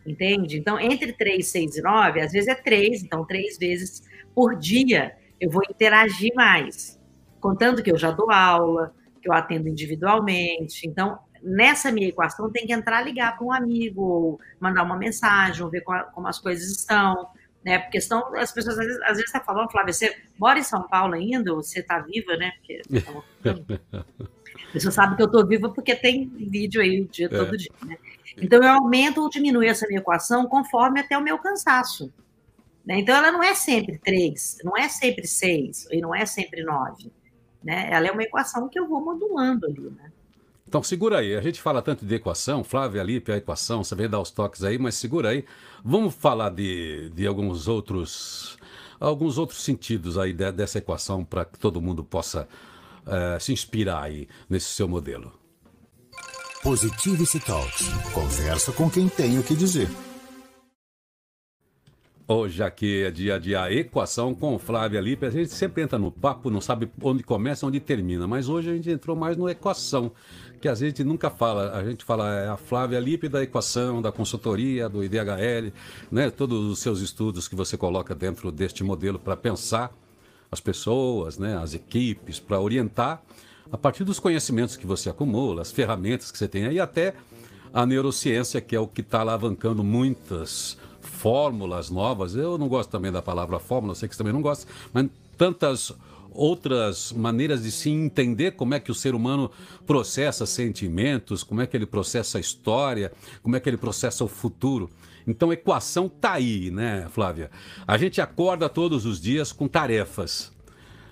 Entende? 0.04 0.58
Então, 0.58 0.80
entre 0.80 1.12
3, 1.12 1.46
6 1.46 1.76
e 1.76 1.82
9, 1.82 2.20
às 2.20 2.32
vezes 2.32 2.48
é 2.48 2.56
3, 2.56 3.04
então 3.04 3.24
3 3.24 3.58
vezes 3.58 4.07
por 4.34 4.56
dia 4.56 5.16
eu 5.40 5.50
vou 5.50 5.62
interagir 5.68 6.32
mais, 6.34 7.00
contando 7.40 7.82
que 7.82 7.90
eu 7.90 7.98
já 7.98 8.10
dou 8.10 8.30
aula, 8.30 8.94
que 9.20 9.28
eu 9.28 9.32
atendo 9.32 9.68
individualmente. 9.68 10.86
Então, 10.86 11.18
nessa 11.42 11.92
minha 11.92 12.08
equação 12.08 12.50
tem 12.50 12.66
que 12.66 12.72
entrar 12.72 13.02
ligar 13.02 13.36
para 13.36 13.46
um 13.46 13.52
amigo, 13.52 14.02
ou 14.02 14.40
mandar 14.60 14.82
uma 14.82 14.96
mensagem, 14.96 15.62
ou 15.62 15.70
ver 15.70 15.82
como 15.82 16.26
as 16.26 16.38
coisas 16.38 16.68
estão, 16.70 17.28
né? 17.64 17.78
Porque 17.78 18.00
senão 18.00 18.34
as 18.36 18.52
pessoas 18.52 18.78
às 18.78 18.86
vezes, 18.86 19.02
às 19.02 19.08
vezes 19.10 19.26
estão 19.26 19.40
tá 19.40 19.46
falando, 19.46 19.70
Flávia, 19.70 19.92
você 19.92 20.16
mora 20.38 20.58
em 20.58 20.64
São 20.64 20.86
Paulo 20.88 21.14
ainda, 21.14 21.52
ou 21.52 21.62
você 21.62 21.80
está 21.80 22.00
viva, 22.00 22.36
né? 22.36 22.52
Porque 22.58 22.82
a 24.68 24.72
pessoa 24.72 24.92
sabe 24.92 25.16
que 25.16 25.22
eu 25.22 25.26
estou 25.26 25.46
viva 25.46 25.68
porque 25.70 25.94
tem 25.94 26.28
vídeo 26.28 26.80
aí 26.80 27.02
o 27.02 27.08
dia, 27.08 27.26
é. 27.26 27.28
todo 27.28 27.56
dia, 27.56 27.72
né? 27.84 27.96
Então 28.40 28.62
eu 28.62 28.70
aumento 28.70 29.20
ou 29.20 29.28
diminuo 29.28 29.62
essa 29.62 29.86
minha 29.86 30.00
equação 30.00 30.46
conforme 30.46 31.00
até 31.00 31.16
o 31.16 31.22
meu 31.22 31.38
cansaço. 31.38 32.12
Né? 32.88 33.00
Então, 33.00 33.14
ela 33.14 33.30
não 33.30 33.42
é 33.42 33.54
sempre 33.54 33.98
três, 33.98 34.56
não 34.64 34.74
é 34.74 34.88
sempre 34.88 35.26
seis, 35.26 35.86
e 35.90 36.00
não 36.00 36.14
é 36.14 36.24
sempre 36.24 36.64
nove. 36.64 37.12
Né? 37.62 37.86
Ela 37.90 38.08
é 38.08 38.10
uma 38.10 38.22
equação 38.22 38.66
que 38.66 38.80
eu 38.80 38.88
vou 38.88 39.04
modulando 39.04 39.66
ali. 39.66 39.90
Né? 39.90 40.10
Então, 40.66 40.82
segura 40.82 41.18
aí. 41.18 41.36
A 41.36 41.42
gente 41.42 41.60
fala 41.60 41.82
tanto 41.82 42.06
de 42.06 42.14
equação, 42.14 42.64
Flávia 42.64 43.02
Lipe, 43.02 43.30
a 43.30 43.36
equação, 43.36 43.84
você 43.84 43.94
vem 43.94 44.08
dar 44.08 44.20
os 44.20 44.30
toques 44.30 44.64
aí, 44.64 44.78
mas 44.78 44.94
segura 44.94 45.28
aí. 45.28 45.44
Vamos 45.84 46.14
falar 46.14 46.48
de, 46.48 47.10
de 47.10 47.26
alguns 47.26 47.68
outros 47.68 48.56
alguns 48.98 49.38
outros 49.38 49.62
sentidos 49.62 50.18
aí 50.18 50.32
de, 50.32 50.50
dessa 50.50 50.78
equação 50.78 51.24
para 51.24 51.44
que 51.44 51.56
todo 51.56 51.80
mundo 51.80 52.02
possa 52.02 52.48
uh, 53.06 53.38
se 53.38 53.52
inspirar 53.52 54.02
aí 54.02 54.26
nesse 54.48 54.70
seu 54.70 54.88
modelo. 54.88 55.32
Positivity 56.62 57.38
Talks. 57.38 57.86
Conversa 58.12 58.72
com 58.72 58.90
quem 58.90 59.08
tem 59.08 59.38
o 59.38 59.42
que 59.44 59.54
dizer. 59.54 59.88
Hoje 62.30 62.62
aqui 62.62 63.04
é 63.04 63.10
dia 63.10 63.36
a 63.36 63.38
dia 63.38 63.72
equação 63.72 64.34
com 64.34 64.58
Flávia 64.58 65.00
Lipe. 65.00 65.24
A 65.24 65.30
gente 65.30 65.50
sempre 65.50 65.82
entra 65.82 65.98
no 65.98 66.12
papo, 66.12 66.50
não 66.50 66.60
sabe 66.60 66.92
onde 67.02 67.22
começa, 67.22 67.64
onde 67.64 67.80
termina. 67.80 68.26
Mas 68.26 68.50
hoje 68.50 68.68
a 68.68 68.74
gente 68.74 68.90
entrou 68.90 69.16
mais 69.16 69.34
no 69.34 69.48
equação, 69.48 70.12
que 70.60 70.68
a 70.68 70.74
gente 70.74 71.02
nunca 71.02 71.30
fala. 71.30 71.72
A 71.72 71.82
gente 71.82 72.04
fala 72.04 72.30
é 72.34 72.48
a 72.50 72.58
Flávia 72.58 73.00
Lipe 73.00 73.30
da 73.30 73.42
equação, 73.42 74.02
da 74.02 74.12
consultoria, 74.12 74.90
do 74.90 75.02
IDHL, 75.02 75.72
né? 76.12 76.28
Todos 76.28 76.66
os 76.66 76.80
seus 76.80 77.00
estudos 77.00 77.48
que 77.48 77.54
você 77.54 77.78
coloca 77.78 78.14
dentro 78.14 78.52
deste 78.52 78.84
modelo 78.84 79.18
para 79.18 79.34
pensar 79.34 79.90
as 80.52 80.60
pessoas, 80.60 81.38
né? 81.38 81.56
As 81.56 81.72
equipes, 81.72 82.38
para 82.38 82.60
orientar 82.60 83.22
a 83.72 83.78
partir 83.78 84.04
dos 84.04 84.20
conhecimentos 84.20 84.76
que 84.76 84.86
você 84.86 85.08
acumula, 85.08 85.62
as 85.62 85.72
ferramentas 85.72 86.30
que 86.30 86.36
você 86.36 86.46
tem 86.46 86.66
aí, 86.66 86.78
até 86.78 87.14
a 87.72 87.86
neurociência, 87.86 88.60
que 88.60 88.76
é 88.76 88.80
o 88.80 88.86
que 88.86 89.00
está 89.00 89.20
alavancando 89.20 89.82
muitas 89.82 90.76
fórmulas 91.08 91.90
novas. 91.90 92.34
Eu 92.34 92.58
não 92.58 92.68
gosto 92.68 92.90
também 92.90 93.10
da 93.10 93.22
palavra 93.22 93.58
fórmula, 93.58 93.94
sei 93.94 94.08
que 94.08 94.14
você 94.14 94.18
também 94.18 94.32
não 94.32 94.42
gosta, 94.42 94.70
mas 94.92 95.08
tantas 95.36 95.92
outras 96.30 97.12
maneiras 97.12 97.62
de 97.62 97.72
se 97.72 97.90
entender 97.90 98.52
como 98.52 98.74
é 98.74 98.80
que 98.80 98.92
o 98.92 98.94
ser 98.94 99.14
humano 99.14 99.50
processa 99.86 100.46
sentimentos, 100.46 101.42
como 101.42 101.60
é 101.60 101.66
que 101.66 101.76
ele 101.76 101.86
processa 101.86 102.38
a 102.38 102.40
história, 102.40 103.10
como 103.42 103.56
é 103.56 103.60
que 103.60 103.68
ele 103.68 103.76
processa 103.76 104.22
o 104.24 104.28
futuro. 104.28 104.88
Então, 105.26 105.50
a 105.50 105.54
equação 105.54 106.08
tá 106.08 106.32
aí, 106.34 106.70
né, 106.70 107.06
Flávia? 107.10 107.50
A 107.86 107.98
gente 107.98 108.20
acorda 108.20 108.68
todos 108.68 109.04
os 109.04 109.20
dias 109.20 109.52
com 109.52 109.68
tarefas. 109.68 110.52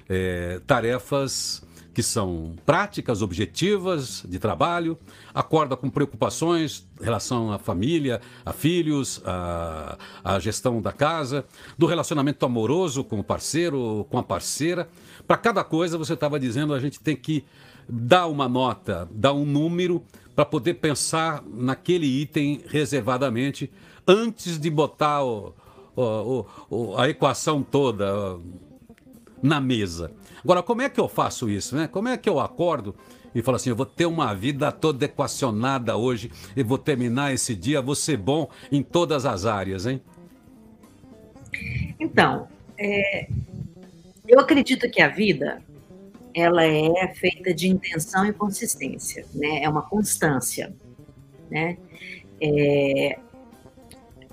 É, 0.09 0.61
tarefas 0.67 1.63
que 1.97 2.03
são 2.03 2.55
práticas, 2.67 3.23
objetivas 3.23 4.23
de 4.29 4.39
trabalho, 4.39 4.99
acorda 5.33 5.75
com 5.79 5.89
preocupações 5.89 6.87
em 7.01 7.05
relação 7.05 7.51
à 7.51 7.59
família, 7.59 8.21
a 8.45 8.53
filhos, 8.53 9.23
a, 9.25 9.97
a 10.23 10.39
gestão 10.39 10.83
da 10.83 10.93
casa, 10.93 11.47
do 11.79 11.87
relacionamento 11.87 12.45
amoroso 12.45 13.03
com 13.03 13.19
o 13.19 13.25
parceiro, 13.25 14.07
com 14.11 14.19
a 14.19 14.23
parceira. 14.23 14.91
Para 15.27 15.39
cada 15.39 15.65
coisa, 15.65 15.97
você 15.97 16.13
estava 16.13 16.39
dizendo, 16.39 16.75
a 16.75 16.79
gente 16.79 17.01
tem 17.01 17.17
que 17.17 17.47
dar 17.89 18.27
uma 18.27 18.47
nota, 18.47 19.09
dar 19.11 19.33
um 19.33 19.47
número 19.47 20.05
para 20.35 20.45
poder 20.45 20.75
pensar 20.75 21.43
naquele 21.47 22.05
item 22.05 22.61
reservadamente 22.67 23.73
antes 24.07 24.59
de 24.59 24.69
botar 24.69 25.25
o, 25.25 25.55
o, 25.97 26.45
o, 26.69 26.99
a 26.99 27.09
equação 27.09 27.63
toda 27.63 28.39
na 29.43 29.61
mesa. 29.61 30.13
Agora, 30.43 30.63
como 30.63 30.83
é 30.83 30.89
que 30.89 31.01
eu 31.01 31.09
faço 31.09 31.49
isso? 31.49 31.77
Né? 31.77 31.89
Como 31.89 32.09
é 32.09 32.17
que 32.17 32.29
eu 32.29 32.41
acordo 32.41 32.95
e 33.35 33.43
falo 33.43 33.57
assim: 33.57 33.71
eu 33.71 33.77
vou 33.77 33.87
ter 33.87 34.07
uma 34.07 34.35
vida 34.35 34.73
toda 34.73 35.05
equacionada 35.05 35.97
hoje 35.97 36.31
e 36.57 36.63
vou 36.63 36.79
terminar 36.79 37.33
esse 37.33 37.55
dia, 37.55 37.83
vou 37.83 37.95
ser 37.95 38.17
bom 38.17 38.49
em 38.73 38.83
todas 38.83 39.27
as 39.27 39.45
áreas, 39.45 39.87
hein? 39.87 40.01
Então, 41.99 42.49
é, 42.79 43.29
eu 44.27 44.41
acredito 44.41 44.91
que 44.91 45.01
a 45.01 45.09
vida 45.09 45.63
ela 46.35 46.65
é 46.65 47.15
feita 47.15 47.55
de 47.55 47.69
intenção 47.69 48.27
e 48.27 48.33
consistência, 48.33 49.25
né? 49.35 49.63
É 49.63 49.69
uma 49.69 49.83
constância, 49.83 50.75
né? 51.51 51.79
É, 52.41 53.19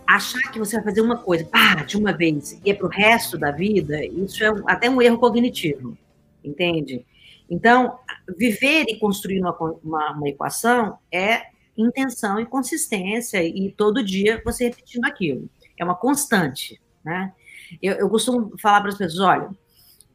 achar 0.07 0.51
que 0.51 0.59
você 0.59 0.75
vai 0.77 0.85
fazer 0.85 1.01
uma 1.01 1.17
coisa, 1.17 1.45
pá, 1.45 1.75
de 1.83 1.97
uma 1.97 2.11
vez, 2.11 2.59
e 2.63 2.71
é 2.71 2.73
para 2.73 2.87
o 2.87 2.89
resto 2.89 3.37
da 3.37 3.51
vida, 3.51 4.03
isso 4.05 4.43
é 4.43 4.51
até 4.65 4.89
um 4.89 5.01
erro 5.01 5.17
cognitivo 5.17 5.97
entende? 6.43 7.05
Então, 7.49 7.99
viver 8.37 8.85
e 8.87 8.99
construir 8.99 9.39
uma, 9.39 9.55
uma, 9.83 10.11
uma, 10.11 10.29
equação 10.29 10.97
é 11.11 11.43
intenção 11.77 12.39
e 12.39 12.45
consistência, 12.45 13.43
e 13.43 13.71
todo 13.71 14.03
dia 14.03 14.41
você 14.45 14.65
repetindo 14.65 15.05
aquilo. 15.05 15.49
É 15.77 15.83
uma 15.83 15.95
constante, 15.95 16.79
né? 17.03 17.33
Eu, 17.81 17.93
eu 17.93 18.09
costumo 18.09 18.53
falar 18.59 18.81
para 18.81 18.89
as 18.89 18.97
pessoas, 18.97 19.19
olha, 19.19 19.49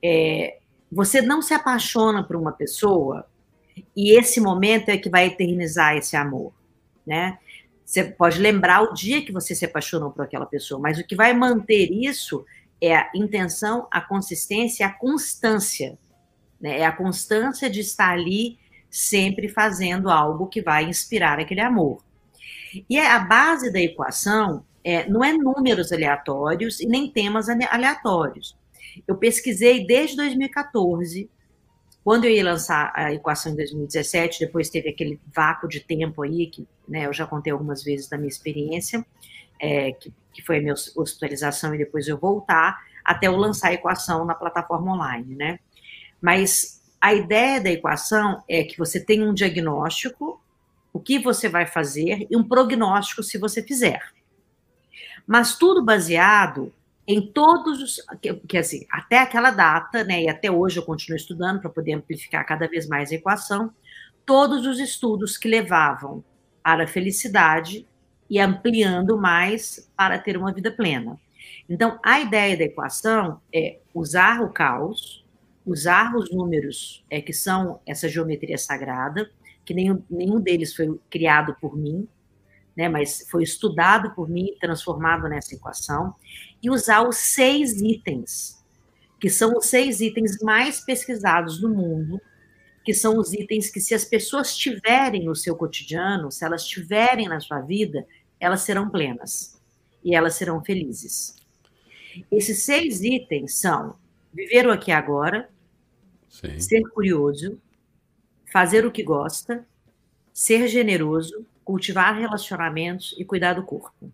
é, 0.02 0.58
você 0.90 1.20
não 1.20 1.42
se 1.42 1.52
apaixona 1.52 2.22
por 2.22 2.36
uma 2.36 2.52
pessoa 2.52 3.26
e 3.96 4.16
esse 4.16 4.40
momento 4.40 4.88
é 4.88 4.96
que 4.96 5.10
vai 5.10 5.26
eternizar 5.26 5.96
esse 5.96 6.16
amor, 6.16 6.52
né? 7.06 7.38
Você 7.88 8.04
pode 8.04 8.38
lembrar 8.38 8.82
o 8.82 8.92
dia 8.92 9.24
que 9.24 9.32
você 9.32 9.54
se 9.54 9.64
apaixonou 9.64 10.10
por 10.10 10.22
aquela 10.22 10.44
pessoa, 10.44 10.78
mas 10.78 10.98
o 10.98 11.04
que 11.06 11.16
vai 11.16 11.32
manter 11.32 11.90
isso 11.90 12.44
é 12.78 12.94
a 12.94 13.10
intenção, 13.14 13.88
a 13.90 13.98
consistência, 13.98 14.84
a 14.84 14.92
constância. 14.92 15.98
Né? 16.60 16.80
É 16.80 16.84
a 16.84 16.92
constância 16.92 17.70
de 17.70 17.80
estar 17.80 18.10
ali 18.10 18.58
sempre 18.90 19.48
fazendo 19.48 20.10
algo 20.10 20.48
que 20.48 20.60
vai 20.60 20.84
inspirar 20.84 21.40
aquele 21.40 21.62
amor. 21.62 22.04
E 22.90 22.98
a 22.98 23.18
base 23.20 23.72
da 23.72 23.80
equação 23.80 24.66
é, 24.84 25.08
não 25.08 25.24
é 25.24 25.32
números 25.32 25.90
aleatórios 25.90 26.80
e 26.80 26.86
nem 26.86 27.10
temas 27.10 27.48
aleatórios. 27.48 28.54
Eu 29.06 29.16
pesquisei 29.16 29.86
desde 29.86 30.14
2014, 30.14 31.30
quando 32.08 32.24
eu 32.24 32.30
ia 32.30 32.42
lançar 32.42 32.90
a 32.94 33.12
equação 33.12 33.52
em 33.52 33.56
2017, 33.56 34.40
depois 34.40 34.70
teve 34.70 34.88
aquele 34.88 35.20
vácuo 35.36 35.68
de 35.68 35.78
tempo 35.78 36.22
aí, 36.22 36.46
que 36.46 36.66
né, 36.88 37.04
eu 37.04 37.12
já 37.12 37.26
contei 37.26 37.52
algumas 37.52 37.84
vezes 37.84 38.08
da 38.08 38.16
minha 38.16 38.30
experiência, 38.30 39.04
é, 39.60 39.92
que, 39.92 40.10
que 40.32 40.40
foi 40.40 40.56
a 40.56 40.60
minha 40.62 40.72
hospitalização 40.72 41.74
e 41.74 41.76
depois 41.76 42.08
eu 42.08 42.16
voltar, 42.16 42.82
até 43.04 43.26
eu 43.26 43.36
lançar 43.36 43.68
a 43.68 43.72
equação 43.74 44.24
na 44.24 44.34
plataforma 44.34 44.94
online, 44.94 45.34
né? 45.34 45.58
Mas 46.18 46.82
a 46.98 47.12
ideia 47.12 47.60
da 47.60 47.70
equação 47.70 48.42
é 48.48 48.64
que 48.64 48.78
você 48.78 48.98
tem 48.98 49.22
um 49.22 49.34
diagnóstico, 49.34 50.42
o 50.90 50.98
que 50.98 51.18
você 51.18 51.46
vai 51.46 51.66
fazer, 51.66 52.26
e 52.30 52.34
um 52.34 52.42
prognóstico 52.42 53.22
se 53.22 53.36
você 53.36 53.62
fizer. 53.62 54.00
Mas 55.26 55.58
tudo 55.58 55.84
baseado 55.84 56.72
em 57.08 57.22
todos 57.32 57.82
os. 57.82 57.96
Que, 58.20 58.34
que 58.34 58.58
assim, 58.58 58.86
até 58.90 59.18
aquela 59.18 59.50
data, 59.50 60.04
né, 60.04 60.24
e 60.24 60.28
até 60.28 60.50
hoje 60.50 60.76
eu 60.76 60.84
continuo 60.84 61.16
estudando 61.16 61.60
para 61.60 61.70
poder 61.70 61.94
amplificar 61.94 62.46
cada 62.46 62.68
vez 62.68 62.86
mais 62.86 63.10
a 63.10 63.14
equação, 63.14 63.72
todos 64.26 64.66
os 64.66 64.78
estudos 64.78 65.38
que 65.38 65.48
levavam 65.48 66.22
para 66.62 66.84
a 66.84 66.86
felicidade 66.86 67.86
e 68.28 68.38
ampliando 68.38 69.16
mais 69.16 69.90
para 69.96 70.18
ter 70.18 70.36
uma 70.36 70.52
vida 70.52 70.70
plena. 70.70 71.18
Então, 71.66 71.98
a 72.04 72.20
ideia 72.20 72.56
da 72.58 72.64
equação 72.64 73.40
é 73.52 73.78
usar 73.94 74.42
o 74.42 74.52
caos, 74.52 75.24
usar 75.64 76.14
os 76.14 76.30
números 76.30 77.04
é, 77.08 77.22
que 77.22 77.32
são 77.32 77.80
essa 77.86 78.06
geometria 78.06 78.58
sagrada, 78.58 79.30
que 79.64 79.72
nenhum, 79.72 80.02
nenhum 80.10 80.40
deles 80.40 80.76
foi 80.76 80.98
criado 81.08 81.56
por 81.58 81.74
mim, 81.74 82.06
né, 82.78 82.88
mas 82.88 83.26
foi 83.28 83.42
estudado 83.42 84.14
por 84.14 84.28
mim 84.28 84.50
e 84.54 84.58
transformado 84.60 85.28
nessa 85.28 85.52
equação, 85.52 86.14
e 86.62 86.70
usar 86.70 87.02
os 87.02 87.16
seis 87.16 87.82
itens, 87.82 88.64
que 89.20 89.28
são 89.28 89.56
os 89.56 89.66
seis 89.66 90.00
itens 90.00 90.38
mais 90.40 90.78
pesquisados 90.78 91.60
no 91.60 91.70
mundo, 91.70 92.20
que 92.84 92.94
são 92.94 93.18
os 93.18 93.32
itens 93.32 93.68
que, 93.68 93.80
se 93.80 93.96
as 93.96 94.04
pessoas 94.04 94.56
tiverem 94.56 95.24
no 95.24 95.34
seu 95.34 95.56
cotidiano, 95.56 96.30
se 96.30 96.44
elas 96.44 96.64
tiverem 96.64 97.26
na 97.26 97.40
sua 97.40 97.60
vida, 97.60 98.06
elas 98.38 98.60
serão 98.60 98.88
plenas 98.88 99.60
e 100.04 100.14
elas 100.14 100.36
serão 100.36 100.62
felizes. 100.62 101.34
Esses 102.30 102.62
seis 102.62 103.02
itens 103.02 103.56
são 103.56 103.98
viver 104.32 104.68
o 104.68 104.70
aqui 104.70 104.92
e 104.92 104.94
agora, 104.94 105.50
Sim. 106.28 106.60
ser 106.60 106.82
curioso, 106.90 107.60
fazer 108.52 108.86
o 108.86 108.92
que 108.92 109.02
gosta, 109.02 109.66
ser 110.32 110.68
generoso, 110.68 111.44
cultivar 111.68 112.18
relacionamentos 112.18 113.14
e 113.18 113.26
cuidar 113.26 113.52
do 113.52 113.62
corpo. 113.62 114.10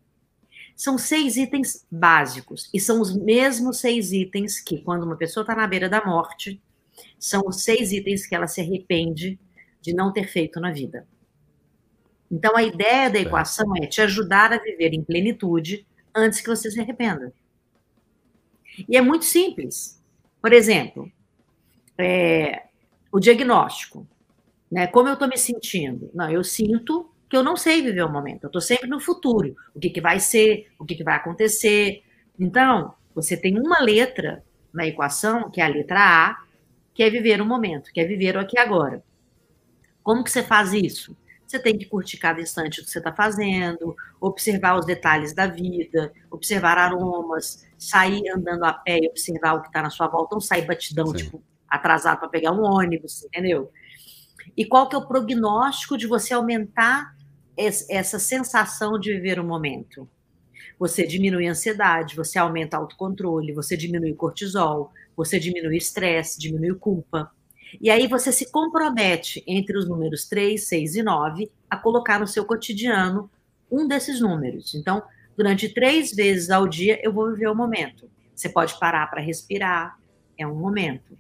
São 0.75 0.99
seis 0.99 1.37
itens 1.37 1.87
básicos 1.89 2.69
e 2.75 2.81
são 2.81 3.01
os 3.01 3.15
mesmos 3.15 3.79
seis 3.79 4.11
itens 4.11 4.59
que, 4.61 4.83
quando 4.83 5.05
uma 5.05 5.15
pessoa 5.15 5.43
está 5.43 5.55
na 5.55 5.65
beira 5.65 5.89
da 5.89 6.05
morte, 6.05 6.61
são 7.17 7.45
os 7.47 7.63
seis 7.63 7.93
itens 7.93 8.27
que 8.27 8.35
ela 8.35 8.49
se 8.49 8.61
arrepende 8.61 9.39
de 9.81 9.95
não 9.95 10.13
ter 10.13 10.27
feito 10.27 10.59
na 10.59 10.73
vida. 10.73 11.07
Então, 12.29 12.57
a 12.57 12.65
ideia 12.65 13.09
da 13.09 13.21
equação 13.21 13.73
é 13.77 13.87
te 13.87 14.01
ajudar 14.01 14.53
a 14.53 14.59
viver 14.59 14.93
em 14.93 15.05
plenitude 15.05 15.87
antes 16.13 16.41
que 16.41 16.49
você 16.49 16.69
se 16.73 16.81
arrependa. 16.81 17.33
E 18.89 18.97
é 18.97 19.01
muito 19.01 19.27
simples. 19.27 20.03
Por 20.43 20.53
exemplo, 20.53 21.09
é, 21.97 22.65
o 23.13 23.21
diagnóstico. 23.21 24.05
Né? 24.69 24.89
Como 24.89 25.09
eu 25.09 25.13
estou 25.13 25.29
me 25.29 25.39
sentindo? 25.39 26.11
Não, 26.13 26.29
eu 26.29 26.43
sinto 26.43 27.14
que 27.35 27.39
eu 27.39 27.43
não 27.43 27.57
sei 27.57 27.83
viver 27.83 28.05
o 28.05 28.09
momento. 28.09 28.45
Eu 28.45 28.47
estou 28.47 28.61
sempre 28.61 28.89
no 28.89 29.01
futuro. 29.01 29.57
O 29.75 29.81
que, 29.81 29.91
que 29.91 30.01
vai 30.01 30.21
ser, 30.21 30.69
o 30.79 30.85
que, 30.85 30.95
que 30.95 31.03
vai 31.03 31.17
acontecer. 31.17 32.05
Então, 32.39 32.95
você 33.13 33.37
tem 33.37 33.59
uma 33.59 33.81
letra 33.81 34.45
na 34.73 34.87
equação, 34.87 35.51
que 35.51 35.61
é 35.61 35.65
a 35.65 35.69
letra 35.69 35.99
A, 35.99 36.45
que 36.95 37.03
é 37.03 37.11
viver 37.11 37.43
o 37.43 37.45
momento, 37.45 37.93
que 37.93 38.01
é 38.01 38.05
viver 38.05 38.37
o 38.37 38.39
aqui 38.41 38.57
e 38.57 38.61
agora. 38.61 39.03
Como 40.01 40.23
que 40.23 40.31
você 40.31 40.45
faz 40.45 40.73
isso? 40.73 41.17
Você 41.45 41.59
tem 41.59 41.77
que 41.77 41.87
curtir 41.87 42.19
cada 42.19 42.41
instante 42.41 42.81
do 42.81 42.85
que 42.85 42.93
você 42.93 42.99
está 42.99 43.13
fazendo, 43.13 43.97
observar 44.21 44.79
os 44.79 44.87
detalhes 44.87 45.35
da 45.35 45.49
vida, 45.49 46.13
observar 46.31 46.79
aromas, 46.79 47.67
sair 47.77 48.29
andando 48.31 48.63
a 48.63 48.73
pé 48.73 49.01
e 49.03 49.09
observar 49.09 49.55
o 49.55 49.61
que 49.61 49.67
está 49.67 49.83
na 49.83 49.91
sua 49.91 50.07
volta, 50.07 50.37
não 50.37 50.41
sair 50.41 50.65
batidão, 50.65 51.07
Sim. 51.09 51.17
tipo, 51.17 51.43
atrasado 51.69 52.21
para 52.21 52.29
pegar 52.29 52.53
um 52.53 52.63
ônibus, 52.63 53.25
entendeu? 53.25 53.73
E 54.57 54.65
qual 54.65 54.89
que 54.89 54.95
é 54.95 54.99
o 54.99 55.09
prognóstico 55.09 55.99
de 55.99 56.07
você 56.07 56.33
aumentar 56.33 57.14
essa 57.57 58.19
sensação 58.19 58.99
de 58.99 59.13
viver 59.13 59.39
o 59.39 59.45
momento? 59.45 60.09
Você 60.79 61.07
diminui 61.07 61.47
a 61.47 61.53
ansiedade, 61.53 62.17
você 62.17 62.39
aumenta 62.39 62.77
o 62.77 62.83
autocontrole, 62.83 63.53
você 63.53 63.77
diminui 63.77 64.13
o 64.13 64.17
cortisol, 64.17 64.91
você 65.17 65.39
diminui 65.39 65.75
o 65.75 65.77
estresse, 65.77 66.39
diminui 66.39 66.71
a 66.71 66.75
culpa. 66.75 67.31
E 67.81 67.91
aí 67.91 68.07
você 68.07 68.33
se 68.33 68.51
compromete 68.51 69.43
entre 69.47 69.77
os 69.79 69.89
números 69.89 70.27
3, 70.27 70.67
6 70.67 70.97
e 70.97 71.03
9 71.03 71.51
a 71.69 71.77
colocar 71.77 72.19
no 72.19 72.27
seu 72.27 72.45
cotidiano 72.45 73.31
um 73.71 73.87
desses 73.87 74.21
números. 74.21 74.75
Então, 74.75 75.03
durante 75.37 75.69
três 75.69 76.13
vezes 76.15 76.51
ao 76.51 76.67
dia, 76.67 77.01
eu 77.03 77.13
vou 77.13 77.31
viver 77.31 77.49
o 77.49 77.55
momento. 77.55 78.11
Você 78.35 78.49
pode 78.49 78.79
parar 78.79 79.07
para 79.09 79.21
respirar, 79.21 79.99
é 80.39 80.47
um 80.47 80.55
momento. 80.55 81.17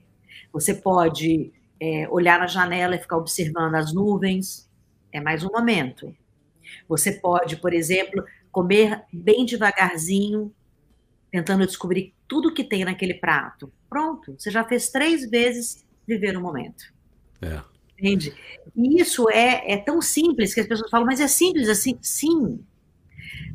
Você 0.53 0.75
pode 0.75 1.53
é, 1.81 2.09
olhar 2.09 2.39
na 2.39 2.47
janela 2.47 2.95
e 2.95 3.01
ficar 3.01 3.17
observando 3.17 3.75
as 3.75 3.93
nuvens, 3.93 4.71
é 5.13 5.21
mais 5.21 5.45
um 5.45 5.51
momento. 5.51 6.15
Você 6.89 7.13
pode, 7.13 7.57
por 7.57 7.73
exemplo, 7.73 8.25
comer 8.51 9.03
bem 9.13 9.45
devagarzinho, 9.45 10.55
tentando 11.31 11.67
descobrir 11.67 12.15
tudo 12.29 12.55
que 12.55 12.63
tem 12.63 12.85
naquele 12.85 13.15
prato. 13.15 13.73
Pronto, 13.89 14.35
você 14.39 14.51
já 14.51 14.65
fez 14.65 14.89
três 14.89 15.29
vezes 15.29 15.85
viver 16.07 16.37
o 16.37 16.41
momento. 16.41 16.85
É. 17.43 17.61
Entende? 17.99 18.35
E 18.77 19.01
isso 19.01 19.29
é, 19.31 19.73
é 19.73 19.77
tão 19.77 20.01
simples 20.03 20.53
que 20.53 20.61
as 20.61 20.67
pessoas 20.67 20.91
falam, 20.91 21.07
mas 21.07 21.21
é 21.21 21.29
simples 21.29 21.69
assim? 21.69 21.99
Sim. 22.03 22.65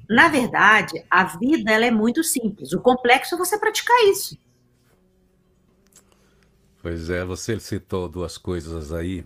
Na 0.10 0.28
verdade, 0.28 1.04
a 1.10 1.24
vida 1.24 1.72
ela 1.72 1.86
é 1.86 1.92
muito 1.92 2.24
simples. 2.24 2.74
O 2.74 2.82
complexo 2.82 3.36
é 3.36 3.38
você 3.38 3.58
praticar 3.60 3.96
isso. 4.06 4.38
Pois 6.82 7.10
é, 7.10 7.24
você 7.26 7.60
citou 7.60 8.08
duas 8.08 8.38
coisas 8.38 8.94
aí 8.94 9.26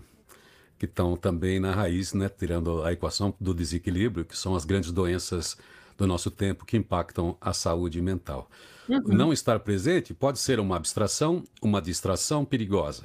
que 0.84 0.86
estão 0.86 1.16
também 1.16 1.62
na 1.62 1.74
raiz, 1.74 2.13
né, 2.13 2.28
tirando 2.28 2.84
a 2.84 2.92
equação 2.92 3.34
do 3.40 3.54
desequilíbrio, 3.54 4.25
que 4.25 4.38
são 4.38 4.54
as 4.54 4.66
grandes 4.66 4.92
doenças 4.92 5.56
do 5.98 6.06
nosso 6.06 6.30
tempo 6.30 6.66
que 6.66 6.75
impactam 6.75 7.38
a 7.40 7.54
saúde 7.54 8.02
mental. 8.02 8.50
Uhum. 8.90 9.02
Não 9.06 9.32
estar 9.32 9.62
presente 9.62 10.13
pode 10.13 10.40
ser 10.40 10.60
uma 10.60 10.75
abstração, 10.75 11.42
uma 11.62 11.82
distração 11.82 12.44
perigosa. 12.44 13.04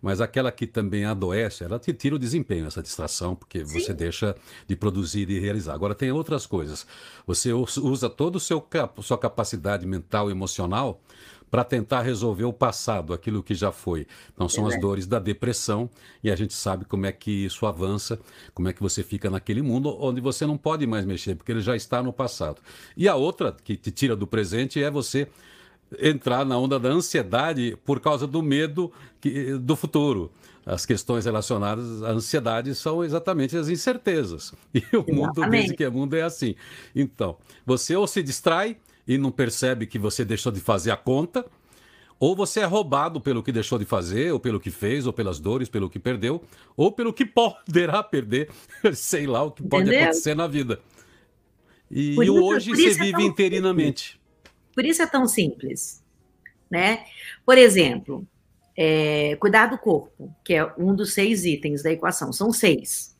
Mas 0.00 0.22
aquela 0.22 0.50
que 0.50 0.66
também 0.66 1.04
adoece, 1.04 1.64
ela 1.64 1.78
te 1.78 1.92
tira 1.92 2.14
o 2.14 2.18
desempenho, 2.18 2.66
essa 2.66 2.82
distração, 2.82 3.34
porque 3.36 3.66
Sim. 3.66 3.78
você 3.78 3.92
deixa 3.92 4.34
de 4.66 4.74
produzir 4.74 5.28
e 5.28 5.38
realizar. 5.38 5.74
Agora, 5.74 5.94
tem 5.94 6.10
outras 6.10 6.46
coisas. 6.46 6.86
Você 7.26 7.52
usa 7.52 8.08
toda 8.08 8.38
a 8.38 8.40
sua 8.40 9.18
capacidade 9.18 9.84
mental 9.86 10.30
e 10.30 10.32
emocional 10.32 10.98
para 11.50 11.64
tentar 11.64 12.02
resolver 12.02 12.44
o 12.44 12.52
passado, 12.52 13.12
aquilo 13.12 13.42
que 13.42 13.54
já 13.54 13.72
foi. 13.72 14.06
Então 14.32 14.48
são 14.48 14.66
as 14.66 14.78
dores 14.80 15.06
da 15.06 15.18
depressão 15.18 15.88
e 16.22 16.30
a 16.30 16.36
gente 16.36 16.54
sabe 16.54 16.84
como 16.84 17.06
é 17.06 17.12
que 17.12 17.30
isso 17.30 17.66
avança, 17.66 18.18
como 18.54 18.68
é 18.68 18.72
que 18.72 18.82
você 18.82 19.02
fica 19.02 19.30
naquele 19.30 19.62
mundo 19.62 19.96
onde 20.00 20.20
você 20.20 20.46
não 20.46 20.56
pode 20.56 20.86
mais 20.86 21.04
mexer, 21.04 21.34
porque 21.34 21.52
ele 21.52 21.60
já 21.60 21.76
está 21.76 22.02
no 22.02 22.12
passado. 22.12 22.60
E 22.96 23.08
a 23.08 23.14
outra 23.14 23.56
que 23.64 23.76
te 23.76 23.90
tira 23.90 24.14
do 24.14 24.26
presente 24.26 24.82
é 24.82 24.90
você 24.90 25.28
entrar 26.00 26.44
na 26.44 26.58
onda 26.58 26.78
da 26.78 26.88
ansiedade 26.88 27.76
por 27.84 28.00
causa 28.00 28.26
do 28.26 28.42
medo 28.42 28.92
que, 29.20 29.54
do 29.54 29.74
futuro. 29.74 30.30
As 30.66 30.84
questões 30.84 31.24
relacionadas 31.24 32.02
à 32.02 32.10
ansiedade 32.10 32.74
são 32.74 33.02
exatamente 33.02 33.56
as 33.56 33.68
incertezas. 33.68 34.52
E 34.74 34.96
o 34.96 35.14
mundo, 35.14 35.48
desde 35.48 35.74
que 35.74 35.82
é 35.82 35.88
mundo, 35.88 36.14
é 36.14 36.20
assim. 36.20 36.54
Então, 36.94 37.38
você 37.64 37.96
ou 37.96 38.06
se 38.06 38.22
distrai 38.22 38.76
e 39.08 39.16
não 39.16 39.32
percebe 39.32 39.86
que 39.86 39.98
você 39.98 40.22
deixou 40.22 40.52
de 40.52 40.60
fazer 40.60 40.90
a 40.90 40.96
conta, 40.96 41.46
ou 42.20 42.36
você 42.36 42.60
é 42.60 42.64
roubado 42.66 43.20
pelo 43.20 43.42
que 43.42 43.50
deixou 43.50 43.78
de 43.78 43.86
fazer, 43.86 44.30
ou 44.32 44.38
pelo 44.38 44.60
que 44.60 44.70
fez, 44.70 45.06
ou 45.06 45.12
pelas 45.14 45.40
dores, 45.40 45.68
pelo 45.68 45.88
que 45.88 45.98
perdeu, 45.98 46.42
ou 46.76 46.92
pelo 46.92 47.12
que 47.12 47.24
poderá 47.26 48.02
perder, 48.02 48.50
sei 48.92 49.26
lá 49.26 49.42
o 49.42 49.50
que 49.50 49.62
pode 49.62 49.84
Entendeu? 49.84 50.02
acontecer 50.04 50.34
na 50.34 50.46
vida. 50.46 50.78
E, 51.90 52.10
isso, 52.10 52.44
hoje 52.44 52.70
você 52.70 52.90
é 52.90 53.04
vive 53.04 53.22
interinamente. 53.24 54.12
Simples. 54.12 54.18
Por 54.74 54.84
isso 54.84 55.02
é 55.02 55.06
tão 55.06 55.26
simples, 55.26 56.04
né? 56.70 57.04
Por 57.46 57.56
exemplo, 57.56 58.28
é, 58.76 59.34
cuidar 59.36 59.68
do 59.68 59.78
corpo, 59.78 60.36
que 60.44 60.52
é 60.52 60.72
um 60.76 60.94
dos 60.94 61.14
seis 61.14 61.46
itens 61.46 61.82
da 61.82 61.90
equação, 61.90 62.30
são 62.30 62.52
seis 62.52 63.17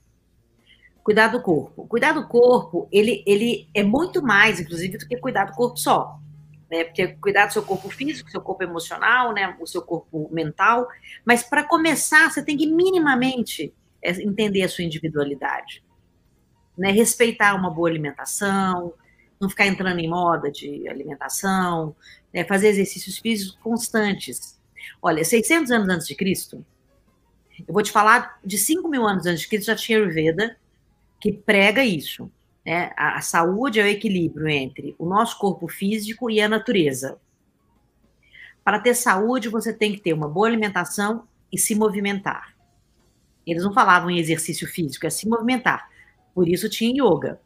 cuidar 1.09 1.29
do 1.29 1.41
corpo. 1.41 1.87
Cuidar 1.87 2.13
do 2.13 2.29
corpo, 2.29 2.87
ele, 2.93 3.25
ele 3.27 3.67
é 3.73 3.83
muito 3.83 4.23
mais, 4.23 4.61
inclusive, 4.61 4.99
do 4.99 5.09
que 5.09 5.17
cuidar 5.17 5.47
do 5.47 5.55
corpo 5.55 5.79
só. 5.79 6.21
Né? 6.71 6.85
Porque 6.85 7.09
cuidar 7.15 7.47
do 7.47 7.55
seu 7.55 7.63
corpo 7.63 7.89
físico, 7.89 8.31
seu 8.31 8.43
corpo 8.43 8.63
emocional, 8.63 9.33
né? 9.33 9.57
o 9.59 9.67
seu 9.67 9.81
corpo 9.81 10.29
mental. 10.31 10.87
Mas 11.25 11.43
para 11.43 11.65
começar, 11.65 12.31
você 12.31 12.45
tem 12.45 12.59
que 12.59 12.67
minimamente 12.67 13.73
é, 14.03 14.11
entender 14.23 14.61
a 14.61 14.69
sua 14.69 14.85
individualidade. 14.85 15.83
Né? 16.77 16.91
Respeitar 16.91 17.55
uma 17.55 17.71
boa 17.71 17.89
alimentação, 17.89 18.93
não 19.41 19.49
ficar 19.49 19.67
entrando 19.67 19.99
em 19.99 20.11
moda 20.11 20.51
de 20.51 20.87
alimentação, 20.91 21.97
né? 22.35 22.45
fazer 22.45 22.69
exercícios 22.69 23.17
físicos 23.17 23.59
constantes. 23.63 24.61
Olha, 25.01 25.25
600 25.25 25.71
anos 25.71 25.89
antes 25.89 26.07
de 26.07 26.15
Cristo, 26.15 26.63
eu 27.67 27.73
vou 27.73 27.83
te 27.83 27.91
falar 27.91 28.39
de 28.45 28.59
5 28.59 28.87
mil 28.91 29.07
anos 29.07 29.25
antes 29.25 29.41
de 29.41 29.49
Cristo 29.49 29.69
já 29.69 29.75
tinha 29.75 29.97
Ayurveda, 29.97 30.55
que 31.21 31.33
prega 31.33 31.85
isso. 31.85 32.31
Né? 32.65 32.93
A, 32.97 33.19
a 33.19 33.21
saúde 33.21 33.81
é 33.81 33.85
o 33.85 33.89
equilíbrio 33.89 34.49
entre 34.49 34.95
o 34.99 35.07
nosso 35.07 35.39
corpo 35.39 35.69
físico 35.69 36.31
e 36.31 36.41
a 36.41 36.49
natureza. 36.49 37.19
Para 38.63 38.79
ter 38.79 38.95
saúde, 38.95 39.49
você 39.49 39.73
tem 39.73 39.93
que 39.93 40.01
ter 40.01 40.13
uma 40.13 40.29
boa 40.29 40.47
alimentação 40.47 41.27
e 41.51 41.59
se 41.59 41.75
movimentar. 41.75 42.55
Eles 43.47 43.65
não 43.65 43.73
falavam 43.73 44.11
em 44.11 44.19
exercício 44.19 44.69
físico, 44.69 45.07
é 45.07 45.11
se 45.11 45.27
movimentar. 45.27 45.89
Por 46.35 46.47
isso 46.47 46.69
tinha 46.69 46.93
yoga. 46.93 47.41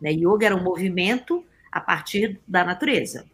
Né? 0.00 0.12
Yoga 0.12 0.46
era 0.46 0.56
um 0.56 0.62
movimento 0.62 1.44
a 1.70 1.80
partir 1.80 2.40
da 2.48 2.64
natureza. 2.64 3.26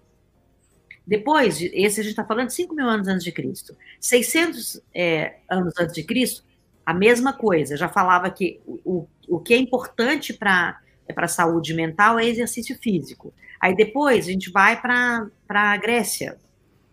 Depois, 1.07 1.61
esse 1.61 2.01
a 2.01 2.03
gente 2.03 2.11
está 2.11 2.25
falando 2.25 2.49
de 2.49 2.55
5 2.55 2.75
mil 2.75 2.89
anos 2.89 3.07
antes 3.07 3.23
de 3.23 3.31
Cristo. 3.31 3.77
600 4.01 4.83
é, 4.93 5.37
anos 5.49 5.73
antes 5.79 5.95
de 5.95 6.03
Cristo, 6.03 6.43
a 6.87 6.95
mesma 6.95 7.33
coisa. 7.33 7.77
Já 7.77 7.89
falava 7.89 8.31
que 8.31 8.61
o, 8.65 9.09
o 9.29 9.41
que 9.41 9.53
é 9.53 9.57
importante 9.57 10.33
para 10.33 10.81
é 11.09 11.13
a 11.17 11.29
saúde 11.29 11.75
mental 11.75 12.19
é 12.19 12.27
exercício 12.27 12.79
físico. 12.81 13.35
Aí 13.61 13.75
depois 13.75 14.27
a 14.27 14.31
gente 14.31 14.51
vai 14.51 14.81
para 14.81 15.29
a 15.49 15.77
Grécia. 15.77 16.39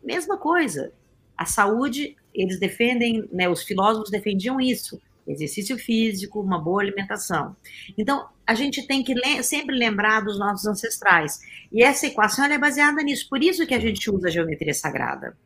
Mesma 0.03 0.37
coisa. 0.37 0.91
A 1.37 1.45
saúde, 1.45 2.15
eles 2.33 2.59
defendem, 2.59 3.27
né, 3.31 3.47
os 3.47 3.63
filósofos 3.63 4.09
defendiam 4.09 4.59
isso. 4.59 4.99
Exercício 5.25 5.77
físico, 5.77 6.41
uma 6.41 6.59
boa 6.59 6.81
alimentação. 6.81 7.55
Então, 7.97 8.27
a 8.45 8.53
gente 8.53 8.85
tem 8.85 9.03
que 9.03 9.13
le 9.13 9.41
sempre 9.41 9.75
lembrar 9.75 10.21
dos 10.21 10.37
nossos 10.37 10.65
ancestrais. 10.65 11.39
E 11.71 11.81
essa 11.81 12.07
equação 12.07 12.45
é 12.45 12.57
baseada 12.57 13.01
nisso. 13.01 13.29
Por 13.29 13.41
isso 13.41 13.65
que 13.65 13.73
a 13.73 13.79
gente 13.79 14.11
usa 14.11 14.27
a 14.27 14.31
geometria 14.31 14.73
sagrada. 14.73 15.37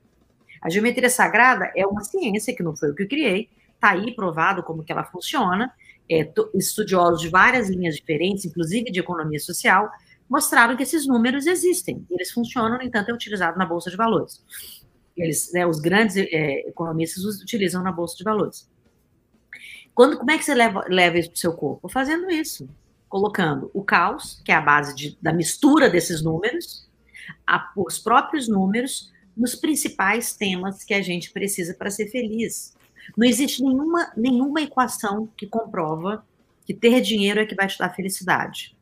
A 0.62 0.70
geometria 0.70 1.10
sagrada 1.10 1.72
é 1.76 1.86
uma 1.86 2.04
ciência 2.04 2.56
que 2.56 2.64
não 2.64 2.76
foi 2.76 2.90
eu 2.90 2.96
que 2.96 3.06
criei, 3.06 3.50
está 3.78 3.92
aí 3.92 4.14
provado 4.14 4.64
como 4.64 4.84
que 4.84 4.92
ela 4.92 5.04
funciona. 5.06 5.72
É, 6.10 6.32
estudiosos 6.54 7.22
de 7.22 7.30
várias 7.30 7.70
linhas 7.70 7.96
diferentes, 7.96 8.46
inclusive 8.46 8.92
de 8.92 9.00
economia 9.00 9.40
social, 9.40 9.90
mostraram 10.30 10.76
que 10.76 10.84
esses 10.84 11.08
números 11.08 11.46
existem. 11.46 12.06
Eles 12.10 12.32
funcionam, 12.32 12.78
no 12.78 12.84
entanto, 12.84 13.10
é 13.10 13.14
utilizado 13.14 13.58
na 13.58 13.66
Bolsa 13.66 13.90
de 13.90 13.98
Valores. 13.98 14.44
Eles, 15.16 15.52
né, 15.52 15.66
os 15.66 15.80
grandes 15.80 16.16
é, 16.16 16.70
economistas 16.70 17.24
os 17.24 17.42
utilizam 17.42 17.84
na 17.84 17.92
Bolsa 17.92 18.16
de 18.18 18.24
Valores. 18.24 18.70
Quando, 19.94 20.18
como 20.18 20.30
é 20.30 20.38
que 20.38 20.46
você 20.46 20.54
leva, 20.54 20.86
leva 20.88 21.18
isso 21.18 21.30
para 21.30 21.38
o 21.38 21.40
seu 21.40 21.54
corpo? 21.54 21.90
Fazendo 21.90 22.30
isso. 22.30 22.70
Colocando 23.10 23.72
o 23.74 23.84
caos, 23.84 24.42
que 24.46 24.52
é 24.52 24.56
a 24.56 24.62
base 24.62 24.96
de, 24.96 25.18
da 25.22 25.34
mistura 25.34 25.90
desses 25.90 26.22
números, 26.22 26.88
a, 27.46 27.72
os 27.76 27.98
próprios 27.98 28.48
números, 28.48 29.12
nos 29.36 29.56
principais 29.56 30.36
temas 30.36 30.84
que 30.84 30.94
a 30.94 31.02
gente 31.02 31.32
precisa 31.32 31.74
para 31.74 31.90
ser 31.90 32.08
feliz. 32.10 32.77
Não 33.16 33.28
existe 33.28 33.64
nenhuma, 33.64 34.12
nenhuma 34.16 34.62
equação 34.62 35.30
que 35.38 35.48
comprova 35.48 36.26
que 36.66 36.74
ter 36.74 37.02
dinheiro 37.02 37.40
é 37.40 37.46
que 37.46 37.56
vai 37.56 37.68
te 37.68 37.78
dar 37.78 37.96
felicidade. 37.96 38.76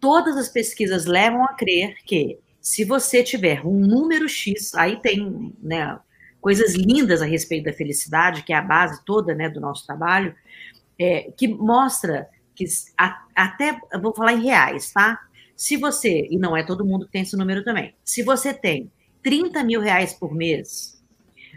Todas 0.00 0.36
as 0.36 0.48
pesquisas 0.48 1.04
levam 1.04 1.44
a 1.44 1.52
crer 1.54 1.96
que 2.04 2.38
se 2.60 2.84
você 2.84 3.22
tiver 3.22 3.66
um 3.66 3.78
número 3.78 4.28
X, 4.28 4.74
aí 4.74 4.96
tem 5.00 5.52
né, 5.60 5.98
coisas 6.40 6.74
lindas 6.74 7.20
a 7.20 7.26
respeito 7.26 7.64
da 7.64 7.72
felicidade, 7.72 8.42
que 8.42 8.52
é 8.52 8.56
a 8.56 8.62
base 8.62 9.04
toda 9.04 9.34
né, 9.34 9.48
do 9.48 9.60
nosso 9.60 9.84
trabalho, 9.84 10.34
é, 10.98 11.32
que 11.36 11.48
mostra 11.48 12.28
que 12.54 12.64
a, 12.96 13.24
até, 13.34 13.78
vou 14.00 14.14
falar 14.14 14.34
em 14.34 14.42
reais, 14.42 14.92
tá? 14.92 15.20
Se 15.56 15.76
você, 15.76 16.28
e 16.30 16.36
não 16.36 16.56
é 16.56 16.64
todo 16.64 16.84
mundo 16.84 17.06
que 17.06 17.12
tem 17.12 17.22
esse 17.22 17.36
número 17.36 17.62
também, 17.64 17.94
se 18.04 18.22
você 18.22 18.54
tem 18.54 18.90
30 19.22 19.62
mil 19.64 19.80
reais 19.80 20.14
por 20.14 20.34
mês, 20.34 21.02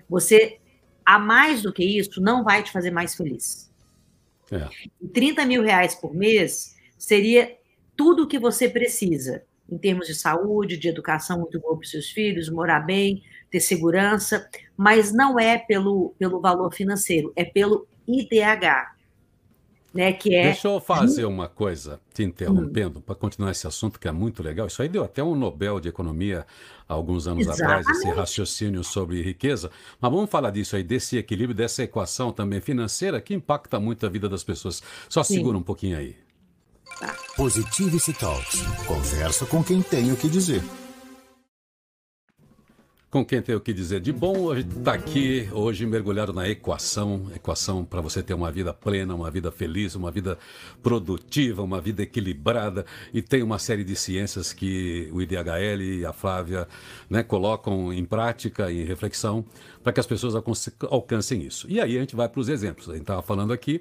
você 0.09 0.59
a 1.05 1.19
mais 1.19 1.61
do 1.61 1.71
que 1.71 1.83
isso 1.83 2.21
não 2.21 2.43
vai 2.43 2.63
te 2.63 2.71
fazer 2.71 2.91
mais 2.91 3.15
feliz. 3.15 3.71
É. 4.51 4.67
30 5.13 5.45
mil 5.45 5.63
reais 5.63 5.95
por 5.95 6.13
mês 6.13 6.75
seria 6.97 7.57
tudo 7.95 8.23
o 8.23 8.27
que 8.27 8.39
você 8.39 8.69
precisa 8.69 9.43
em 9.69 9.77
termos 9.77 10.07
de 10.07 10.15
saúde, 10.15 10.77
de 10.77 10.87
educação 10.87 11.39
muito 11.39 11.59
boa 11.59 11.75
para 11.75 11.83
os 11.83 11.91
seus 11.91 12.09
filhos, 12.09 12.49
morar 12.49 12.81
bem, 12.81 13.23
ter 13.49 13.59
segurança, 13.59 14.47
mas 14.77 15.11
não 15.11 15.39
é 15.39 15.57
pelo, 15.57 16.13
pelo 16.19 16.39
valor 16.39 16.73
financeiro, 16.73 17.33
é 17.35 17.43
pelo 17.43 17.87
IDH, 18.07 18.94
né, 19.95 20.11
que 20.11 20.35
é... 20.35 20.43
Deixa 20.43 20.67
eu 20.67 20.79
fazer 20.81 21.23
uma 21.23 21.47
coisa, 21.47 22.01
te 22.13 22.21
interrompendo, 22.21 22.99
hum. 22.99 23.01
para 23.01 23.15
continuar 23.15 23.51
esse 23.51 23.65
assunto 23.65 23.97
que 23.97 24.07
é 24.07 24.11
muito 24.11 24.43
legal. 24.43 24.67
Isso 24.67 24.81
aí 24.81 24.89
deu 24.89 25.03
até 25.05 25.23
um 25.23 25.33
Nobel 25.33 25.79
de 25.79 25.87
Economia 25.87 26.45
há 26.87 26.93
alguns 26.93 27.27
anos 27.27 27.47
Exatamente. 27.47 27.79
atrás, 27.79 27.97
esse 27.97 28.09
raciocínio 28.11 28.83
sobre 28.83 29.21
riqueza. 29.21 29.71
Mas 29.99 30.11
vamos 30.11 30.29
falar 30.29 30.51
disso 30.51 30.75
aí, 30.75 30.83
desse 30.83 31.17
equilíbrio, 31.17 31.55
dessa 31.55 31.81
equação 31.81 32.31
também 32.33 32.59
financeira 32.59 33.21
que 33.21 33.33
impacta 33.33 33.79
muito 33.79 34.05
a 34.05 34.09
vida 34.09 34.27
das 34.27 34.43
pessoas. 34.43 34.83
Só 35.07 35.23
Sim. 35.23 35.35
segura 35.35 35.57
um 35.57 35.63
pouquinho 35.63 35.97
aí. 35.97 36.15
Tá. 36.99 37.15
Talks. 38.19 38.61
Conversa 38.85 39.45
com 39.45 39.63
quem 39.63 39.81
tem 39.81 40.11
o 40.11 40.17
que 40.17 40.27
dizer. 40.29 40.61
Com 43.15 43.23
quem 43.23 43.41
tem 43.41 43.55
o 43.55 43.61
que 43.61 43.71
dizer 43.71 44.01
de 44.01 44.11
bom. 44.11 44.51
A 44.51 44.59
gente 44.59 44.77
está 44.77 44.93
aqui 44.93 45.47
hoje 45.53 45.85
mergulhado 45.85 46.33
na 46.33 46.49
equação 46.49 47.31
equação 47.33 47.85
para 47.85 48.01
você 48.01 48.21
ter 48.21 48.33
uma 48.33 48.51
vida 48.51 48.73
plena, 48.73 49.15
uma 49.15 49.31
vida 49.31 49.53
feliz, 49.53 49.95
uma 49.95 50.11
vida 50.11 50.37
produtiva, 50.83 51.63
uma 51.63 51.79
vida 51.79 52.03
equilibrada. 52.03 52.85
E 53.13 53.21
tem 53.21 53.41
uma 53.41 53.57
série 53.57 53.85
de 53.85 53.95
ciências 53.95 54.51
que 54.51 55.09
o 55.13 55.21
IDHL 55.21 55.81
e 55.81 56.05
a 56.05 56.11
Flávia 56.11 56.67
né, 57.09 57.23
colocam 57.23 57.93
em 57.93 58.03
prática, 58.03 58.69
em 58.69 58.83
reflexão, 58.83 59.45
para 59.81 59.93
que 59.93 60.01
as 60.01 60.05
pessoas 60.05 60.35
alcancem 60.89 61.41
isso. 61.41 61.67
E 61.69 61.79
aí 61.79 61.95
a 61.95 62.01
gente 62.01 62.17
vai 62.17 62.27
para 62.27 62.41
os 62.41 62.49
exemplos. 62.49 62.89
A 62.89 62.95
gente 62.95 63.03
estava 63.03 63.21
falando 63.21 63.53
aqui 63.53 63.79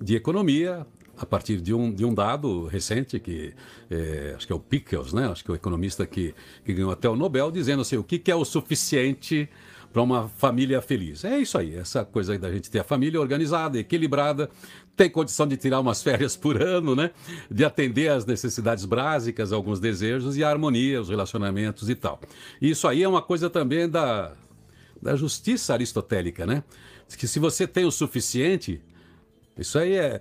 de 0.00 0.14
economia, 0.14 0.86
a 1.20 1.26
partir 1.26 1.60
de 1.60 1.74
um, 1.74 1.92
de 1.92 2.02
um 2.02 2.14
dado 2.14 2.66
recente, 2.66 3.20
que 3.20 3.52
é, 3.90 4.32
acho 4.34 4.46
que 4.46 4.52
é 4.52 4.56
o 4.56 4.58
Pickles, 4.58 5.12
né? 5.12 5.28
acho 5.28 5.44
que 5.44 5.50
é 5.50 5.52
o 5.52 5.54
economista 5.54 6.06
que, 6.06 6.34
que 6.64 6.72
ganhou 6.72 6.90
até 6.90 7.10
o 7.10 7.14
Nobel, 7.14 7.50
dizendo 7.50 7.82
assim, 7.82 7.98
o 7.98 8.02
que, 8.02 8.18
que 8.18 8.30
é 8.30 8.34
o 8.34 8.42
suficiente 8.42 9.46
para 9.92 10.00
uma 10.00 10.28
família 10.28 10.80
feliz. 10.80 11.22
É 11.24 11.38
isso 11.38 11.58
aí, 11.58 11.74
essa 11.74 12.04
coisa 12.06 12.38
da 12.38 12.50
gente 12.50 12.70
ter 12.70 12.78
a 12.78 12.84
família 12.84 13.20
organizada, 13.20 13.78
equilibrada, 13.78 14.48
ter 14.96 15.10
condição 15.10 15.46
de 15.46 15.58
tirar 15.58 15.80
umas 15.80 16.00
férias 16.02 16.36
por 16.36 16.62
ano, 16.62 16.96
né? 16.96 17.10
De 17.50 17.66
atender 17.66 18.08
às 18.08 18.24
necessidades 18.24 18.86
básicas, 18.86 19.52
alguns 19.52 19.78
desejos 19.78 20.38
e 20.38 20.44
a 20.44 20.48
harmonia, 20.48 21.02
os 21.02 21.10
relacionamentos 21.10 21.90
e 21.90 21.94
tal. 21.94 22.18
Isso 22.62 22.88
aí 22.88 23.02
é 23.02 23.08
uma 23.08 23.20
coisa 23.20 23.50
também 23.50 23.86
da, 23.86 24.32
da 25.02 25.16
justiça 25.16 25.74
aristotélica, 25.74 26.46
né? 26.46 26.62
Que 27.18 27.26
se 27.26 27.38
você 27.38 27.66
tem 27.66 27.84
o 27.84 27.90
suficiente, 27.90 28.80
isso 29.60 29.78
aí 29.78 29.94
é. 29.94 30.20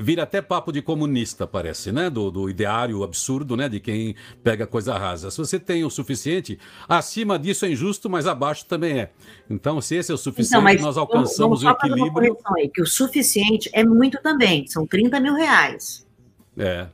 Vira 0.00 0.22
até 0.22 0.40
papo 0.40 0.72
de 0.72 0.80
comunista, 0.80 1.46
parece, 1.46 1.90
né? 1.90 2.08
Do, 2.08 2.30
do 2.30 2.48
ideário 2.48 3.02
absurdo, 3.02 3.56
né? 3.56 3.68
De 3.68 3.80
quem 3.80 4.14
pega 4.42 4.66
coisa 4.66 4.96
rasa. 4.96 5.30
Se 5.30 5.38
você 5.38 5.58
tem 5.58 5.84
o 5.84 5.90
suficiente, 5.90 6.58
acima 6.88 7.38
disso 7.38 7.66
é 7.66 7.70
injusto, 7.70 8.08
mas 8.08 8.26
abaixo 8.26 8.64
também 8.66 9.00
é. 9.00 9.10
Então, 9.50 9.80
se 9.80 9.96
esse 9.96 10.12
é 10.12 10.14
o 10.14 10.18
suficiente, 10.18 10.74
então, 10.74 10.86
nós 10.86 10.96
alcançamos 10.96 11.64
o 11.64 11.68
equilíbrio. 11.68 12.38
Aí, 12.56 12.68
que 12.68 12.80
o 12.80 12.86
suficiente 12.86 13.68
é 13.72 13.84
muito 13.84 14.20
também, 14.22 14.66
são 14.66 14.86
30 14.86 15.20
mil 15.20 15.34
reais. 15.34 16.06
É. 16.56 16.86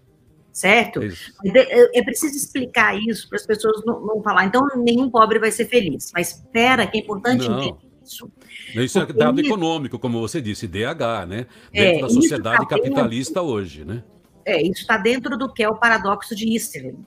Certo? 0.52 1.00
É, 1.02 1.98
é 1.98 2.02
preciso 2.02 2.36
explicar 2.36 2.98
isso 2.98 3.28
para 3.28 3.36
as 3.36 3.46
pessoas 3.46 3.82
não, 3.84 4.00
não 4.04 4.22
falar. 4.22 4.44
Então, 4.44 4.66
nenhum 4.76 5.10
pobre 5.10 5.38
vai 5.38 5.50
ser 5.50 5.66
feliz. 5.66 6.10
Mas 6.12 6.30
espera, 6.30 6.86
que 6.86 6.98
é 6.98 7.00
importante 7.00 7.48
não. 7.48 7.58
entender 7.58 7.91
isso. 8.04 8.30
Isso 8.74 8.98
é 8.98 9.06
dado 9.06 9.40
isso... 9.40 9.48
econômico, 9.48 9.98
como 9.98 10.20
você 10.20 10.40
disse, 10.40 10.66
DH, 10.66 11.26
né? 11.26 11.46
É, 11.72 11.84
dentro 11.84 11.98
é, 11.98 12.02
da 12.02 12.08
sociedade 12.08 12.58
tá 12.58 12.66
capitalista 12.66 13.40
dentro... 13.40 13.54
hoje, 13.54 13.84
né? 13.84 14.02
É, 14.44 14.60
isso 14.60 14.80
está 14.80 14.96
dentro 14.96 15.36
do 15.36 15.52
que 15.52 15.62
é 15.62 15.68
o 15.68 15.76
paradoxo 15.76 16.34
de 16.34 16.52
Easterlin, 16.52 17.06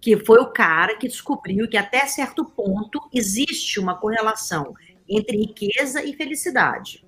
que 0.00 0.16
foi 0.24 0.38
o 0.40 0.46
cara 0.46 0.96
que 0.96 1.06
descobriu 1.06 1.68
que 1.68 1.76
até 1.76 2.06
certo 2.06 2.44
ponto 2.44 3.00
existe 3.12 3.78
uma 3.78 3.94
correlação 3.94 4.74
entre 5.08 5.36
riqueza 5.36 6.02
e 6.02 6.14
felicidade. 6.14 7.04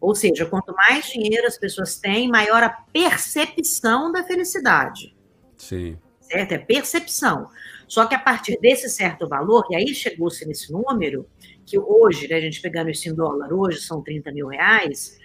Ou 0.00 0.14
seja, 0.14 0.46
quanto 0.46 0.72
mais 0.74 1.06
dinheiro 1.06 1.46
as 1.46 1.58
pessoas 1.58 1.98
têm, 1.98 2.28
maior 2.28 2.62
a 2.62 2.68
percepção 2.68 4.12
da 4.12 4.22
felicidade. 4.22 5.16
Sim. 5.56 5.98
Certo? 6.20 6.52
É 6.52 6.58
percepção. 6.58 7.48
Só 7.88 8.06
que 8.06 8.14
a 8.14 8.18
partir 8.18 8.58
desse 8.60 8.88
certo 8.88 9.26
valor, 9.26 9.66
e 9.70 9.76
aí 9.76 9.94
chegou-se 9.94 10.46
nesse 10.46 10.70
número, 10.70 11.26
que 11.64 11.78
hoje, 11.78 12.28
né, 12.28 12.36
a 12.36 12.40
gente 12.40 12.60
pegando 12.60 12.90
isso 12.90 13.08
em 13.08 13.14
dólar, 13.14 13.52
hoje 13.52 13.80
são 13.80 14.02
30 14.02 14.30
mil 14.30 14.46
reais, 14.46 15.18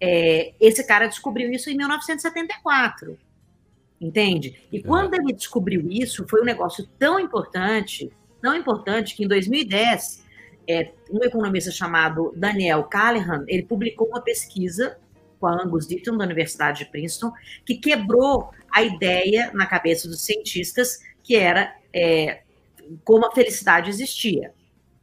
é, 0.00 0.54
esse 0.58 0.84
cara 0.84 1.06
descobriu 1.06 1.50
isso 1.52 1.70
em 1.70 1.76
1974. 1.76 3.18
Entende? 4.00 4.60
E 4.70 4.82
quando 4.82 5.14
ele 5.14 5.32
descobriu 5.32 5.86
isso, 5.90 6.26
foi 6.28 6.42
um 6.42 6.44
negócio 6.44 6.86
tão 6.98 7.18
importante, 7.18 8.10
tão 8.42 8.54
importante, 8.54 9.14
que 9.14 9.24
em 9.24 9.28
2010, 9.28 10.24
é, 10.68 10.92
um 11.10 11.22
economista 11.22 11.70
chamado 11.70 12.32
Daniel 12.36 12.84
Callahan, 12.84 13.44
ele 13.46 13.62
publicou 13.62 14.08
uma 14.08 14.20
pesquisa 14.20 14.98
com 15.40 15.46
a 15.46 15.62
Angus 15.62 15.86
Deaton, 15.86 16.16
da 16.16 16.24
Universidade 16.24 16.80
de 16.80 16.90
Princeton, 16.90 17.32
que 17.64 17.76
quebrou 17.76 18.50
a 18.70 18.82
ideia 18.82 19.50
na 19.54 19.66
cabeça 19.66 20.08
dos 20.08 20.22
cientistas 20.22 20.98
que 21.26 21.34
era 21.34 21.74
é, 21.92 22.42
como 23.04 23.26
a 23.26 23.32
felicidade 23.32 23.90
existia, 23.90 24.54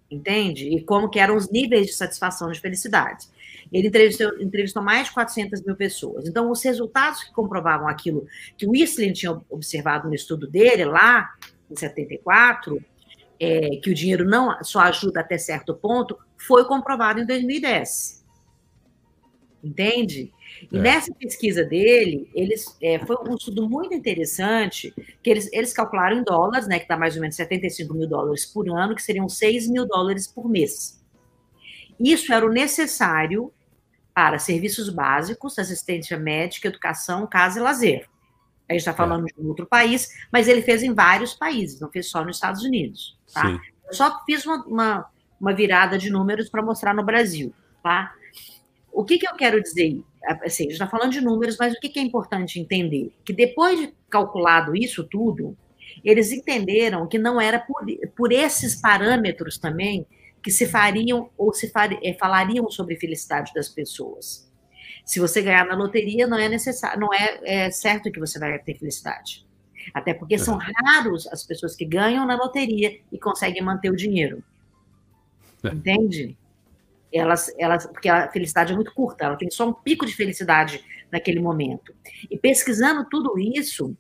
entende? 0.09 0.69
E 0.69 0.81
como 0.81 1.09
que 1.09 1.19
eram 1.19 1.35
os 1.35 1.51
níveis 1.51 1.87
de 1.87 1.93
satisfação 1.93 2.49
de 2.49 2.61
felicidade. 2.61 3.27
Ele 3.71 3.89
entrevistou, 3.89 4.39
entrevistou 4.39 4.81
mais 4.81 5.07
de 5.07 5.13
400 5.13 5.61
mil 5.63 5.75
pessoas. 5.75 6.27
Então, 6.27 6.49
os 6.49 6.63
resultados 6.63 7.23
que 7.23 7.33
comprovavam 7.33 7.89
aquilo 7.89 8.25
que 8.57 8.65
o 8.65 8.73
Islin 8.73 9.11
tinha 9.11 9.37
observado 9.49 10.07
no 10.07 10.15
estudo 10.15 10.47
dele, 10.47 10.85
lá 10.85 11.29
em 11.69 11.75
74, 11.75 12.81
é, 13.37 13.77
que 13.77 13.89
o 13.89 13.93
dinheiro 13.93 14.23
não 14.23 14.63
só 14.63 14.79
ajuda 14.79 15.19
até 15.19 15.37
certo 15.37 15.73
ponto, 15.73 16.17
foi 16.37 16.63
comprovado 16.65 17.19
em 17.19 17.25
2010. 17.25 18.23
Entende? 19.61 20.31
E 20.71 20.77
é. 20.77 20.81
nessa 20.81 21.13
pesquisa 21.13 21.63
dele, 21.63 22.29
eles 22.33 22.77
é, 22.81 22.99
foi 22.99 23.15
um 23.27 23.35
estudo 23.35 23.69
muito 23.69 23.93
interessante, 23.93 24.93
que 25.21 25.29
eles, 25.29 25.49
eles 25.51 25.73
calcularam 25.73 26.17
em 26.17 26.23
dólares, 26.23 26.67
né, 26.67 26.77
que 26.77 26.85
está 26.85 26.97
mais 26.97 27.15
ou 27.15 27.21
menos 27.21 27.35
75 27.35 27.93
mil 27.93 28.07
dólares 28.07 28.45
por 28.45 28.69
ano, 28.69 28.95
que 28.95 29.01
seriam 29.01 29.27
6 29.27 29.69
mil 29.69 29.87
dólares 29.87 30.27
por 30.27 30.49
mês. 30.49 31.01
Isso 31.99 32.33
era 32.33 32.45
o 32.45 32.51
necessário 32.51 33.51
para 34.13 34.37
serviços 34.37 34.89
básicos, 34.89 35.57
assistência 35.57 36.17
médica, 36.17 36.67
educação, 36.67 37.25
casa 37.25 37.59
e 37.59 37.61
lazer. 37.61 38.07
A 38.69 38.73
gente 38.73 38.81
está 38.81 38.93
falando 38.93 39.27
é. 39.27 39.33
de 39.33 39.41
um 39.41 39.47
outro 39.47 39.65
país, 39.65 40.09
mas 40.31 40.47
ele 40.47 40.61
fez 40.61 40.83
em 40.83 40.93
vários 40.93 41.33
países, 41.33 41.79
não 41.79 41.89
fez 41.89 42.09
só 42.09 42.23
nos 42.23 42.37
Estados 42.37 42.63
Unidos. 42.63 43.17
Tá? 43.33 43.59
Eu 43.87 43.93
só 43.93 44.23
fiz 44.25 44.45
uma, 44.45 44.63
uma, 44.65 45.05
uma 45.39 45.53
virada 45.53 45.97
de 45.97 46.09
números 46.09 46.49
para 46.49 46.61
mostrar 46.61 46.93
no 46.93 47.03
Brasil. 47.03 47.53
Tá? 47.81 48.13
O 48.91 49.03
que, 49.03 49.17
que 49.17 49.27
eu 49.27 49.35
quero 49.35 49.61
dizer? 49.61 50.03
Assim, 50.25 50.63
a 50.63 50.65
gente 50.65 50.73
está 50.73 50.87
falando 50.87 51.11
de 51.11 51.21
números, 51.21 51.57
mas 51.59 51.73
o 51.73 51.79
que, 51.79 51.89
que 51.89 51.99
é 51.99 52.01
importante 52.01 52.59
entender? 52.59 53.13
Que 53.25 53.33
depois 53.33 53.79
de 53.79 53.93
calculado 54.09 54.75
isso 54.75 55.03
tudo, 55.03 55.57
eles 56.03 56.31
entenderam 56.31 57.07
que 57.07 57.19
não 57.19 57.39
era 57.41 57.59
por, 57.59 57.83
por 58.15 58.31
esses 58.31 58.75
parâmetros 58.75 59.57
também 59.57 60.05
que 60.41 60.51
se 60.51 60.65
fariam 60.67 61.29
ou 61.37 61.53
se 61.53 61.69
far, 61.69 61.91
é, 62.03 62.13
falariam 62.13 62.69
sobre 62.69 62.95
felicidade 62.95 63.53
das 63.53 63.69
pessoas. 63.69 64.51
Se 65.05 65.19
você 65.19 65.41
ganhar 65.41 65.65
na 65.65 65.75
loteria, 65.75 66.27
não 66.27 66.37
é 66.37 66.47
necessário, 66.47 66.99
não 66.99 67.13
é, 67.13 67.39
é 67.43 67.71
certo 67.71 68.11
que 68.11 68.19
você 68.19 68.39
vai 68.39 68.57
ter 68.59 68.77
felicidade. 68.77 69.45
Até 69.93 70.13
porque 70.13 70.37
são 70.37 70.57
raros 70.57 71.27
as 71.27 71.43
pessoas 71.43 71.75
que 71.75 71.83
ganham 71.83 72.25
na 72.25 72.35
loteria 72.35 72.99
e 73.11 73.17
conseguem 73.17 73.61
manter 73.61 73.89
o 73.89 73.95
dinheiro. 73.95 74.43
É. 75.63 75.69
Entende? 75.69 76.37
Elas, 77.13 77.53
elas, 77.57 77.85
porque 77.85 78.09
a 78.09 78.29
felicidade 78.31 78.73
é 78.73 78.75
muito 78.75 78.93
curta, 78.93 79.25
ela 79.25 79.35
tem 79.35 79.49
só 79.51 79.69
um 79.69 79.73
pico 79.73 80.05
de 80.05 80.15
felicidade 80.15 80.83
naquele 81.11 81.39
momento. 81.39 81.93
E 82.29 82.37
pesquisando 82.37 83.05
tudo 83.09 83.37
isso, 83.37 83.95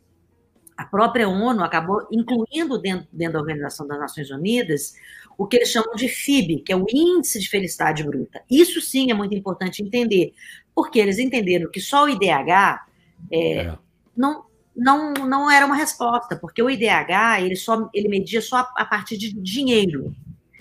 a 0.75 0.85
própria 0.85 1.29
ONU 1.29 1.63
acabou 1.63 2.07
incluindo 2.11 2.79
dentro, 2.79 3.07
dentro 3.11 3.33
da 3.33 3.39
Organização 3.39 3.87
das 3.87 3.99
Nações 3.99 4.31
Unidas 4.31 4.93
o 5.37 5.47
que 5.47 5.57
eles 5.57 5.69
chamam 5.69 5.95
de 5.95 6.07
FIB, 6.07 6.61
que 6.61 6.71
é 6.71 6.75
o 6.75 6.85
Índice 6.91 7.39
de 7.39 7.49
Felicidade 7.49 8.03
Bruta. 8.03 8.41
Isso 8.49 8.79
sim 8.81 9.09
é 9.09 9.13
muito 9.13 9.33
importante 9.33 9.81
entender, 9.81 10.33
porque 10.75 10.99
eles 10.99 11.17
entenderam 11.17 11.71
que 11.71 11.79
só 11.79 12.05
o 12.05 12.09
IDH 12.09 12.85
é, 13.31 13.57
é. 13.57 13.77
Não, 14.15 14.45
não, 14.75 15.13
não 15.13 15.49
era 15.49 15.65
uma 15.65 15.75
resposta, 15.75 16.35
porque 16.35 16.61
o 16.61 16.69
IDH 16.69 17.41
ele, 17.41 17.55
só, 17.55 17.89
ele 17.93 18.07
media 18.07 18.41
só 18.41 18.57
a, 18.57 18.73
a 18.77 18.85
partir 18.85 19.17
de 19.17 19.33
dinheiro. 19.33 20.15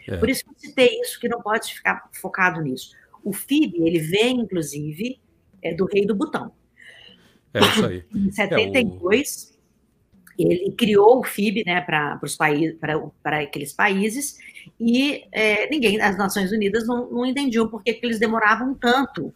É. 0.09 0.17
Por 0.17 0.29
isso 0.29 0.45
que 0.45 0.51
eu 0.51 0.55
citei 0.59 1.01
isso, 1.01 1.19
que 1.21 1.29
não 1.29 1.41
pode 1.41 1.75
ficar 1.75 2.09
focado 2.13 2.61
nisso. 2.61 2.93
O 3.23 3.33
FIB, 3.33 3.87
ele 3.87 4.01
vem, 4.01 4.41
inclusive, 4.41 5.21
é 5.63 5.75
do 5.75 5.87
rei 5.87 6.05
do 6.05 6.15
Butão. 6.15 6.53
É 7.55 7.61
isso 7.61 7.87
aí. 7.87 8.05
em 8.15 8.31
72, 8.33 9.59
é 10.39 10.43
o... 10.43 10.51
ele 10.51 10.73
criou 10.73 11.21
o 11.21 11.25
FIB 11.25 11.65
né, 11.65 11.81
para 11.81 12.19
países, 12.39 12.79
aqueles 13.23 13.73
países, 13.73 14.39
e 14.81 15.25
é, 15.31 15.69
ninguém, 15.69 16.01
as 16.01 16.17
Nações 16.17 16.51
Unidas 16.51 16.87
não, 16.87 17.11
não 17.11 17.27
entendiam 17.27 17.69
por 17.69 17.83
que 17.83 18.01
eles 18.03 18.19
demoravam 18.19 18.75
tanto 18.75 19.33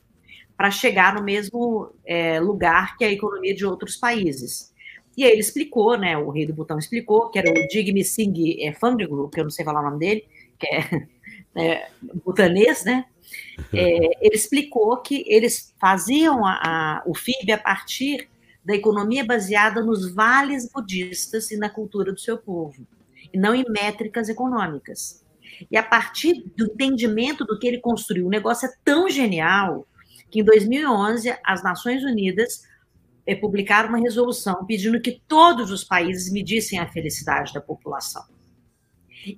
para 0.56 0.70
chegar 0.70 1.14
no 1.14 1.22
mesmo 1.22 1.92
é, 2.04 2.40
lugar 2.40 2.96
que 2.96 3.04
a 3.04 3.12
economia 3.12 3.54
de 3.54 3.66
outros 3.66 3.96
países. 3.96 4.74
E 5.16 5.24
aí 5.24 5.32
ele 5.32 5.40
explicou, 5.40 5.98
né, 5.98 6.16
o 6.16 6.30
rei 6.30 6.46
do 6.46 6.54
Butão 6.54 6.78
explicou, 6.78 7.30
que 7.30 7.38
era 7.38 7.50
o 7.50 7.68
Digme 7.68 8.04
Singh 8.04 8.62
é, 8.62 8.72
Fangru, 8.72 9.28
que 9.28 9.40
eu 9.40 9.44
não 9.44 9.50
sei 9.50 9.64
falar 9.64 9.80
o 9.80 9.84
nome 9.84 9.98
dele, 9.98 10.24
que 10.58 10.66
é, 10.66 11.06
é 11.56 11.88
butanês, 12.24 12.84
né? 12.84 13.04
É, 13.72 14.26
ele 14.26 14.34
explicou 14.34 14.96
que 14.98 15.24
eles 15.26 15.74
faziam 15.80 16.44
a, 16.44 16.52
a, 16.52 17.02
o 17.06 17.14
FIB 17.14 17.52
a 17.52 17.58
partir 17.58 18.28
da 18.64 18.74
economia 18.74 19.24
baseada 19.24 19.82
nos 19.82 20.12
vales 20.12 20.70
budistas 20.70 21.50
e 21.50 21.56
na 21.56 21.70
cultura 21.70 22.12
do 22.12 22.20
seu 22.20 22.36
povo, 22.36 22.86
e 23.32 23.38
não 23.38 23.54
em 23.54 23.64
métricas 23.68 24.28
econômicas. 24.28 25.24
E 25.70 25.76
a 25.76 25.82
partir 25.82 26.44
do 26.56 26.66
entendimento 26.66 27.44
do 27.44 27.58
que 27.58 27.66
ele 27.66 27.78
construiu, 27.78 28.26
o 28.26 28.30
negócio 28.30 28.68
é 28.68 28.72
tão 28.84 29.08
genial 29.08 29.86
que 30.30 30.40
em 30.40 30.44
2011 30.44 31.34
as 31.44 31.62
Nações 31.62 32.02
Unidas 32.04 32.62
é, 33.26 33.34
publicaram 33.34 33.88
uma 33.88 33.98
resolução 33.98 34.64
pedindo 34.66 35.00
que 35.00 35.22
todos 35.26 35.70
os 35.70 35.84
países 35.84 36.30
medissem 36.30 36.78
a 36.78 36.90
felicidade 36.90 37.52
da 37.52 37.60
população. 37.60 38.24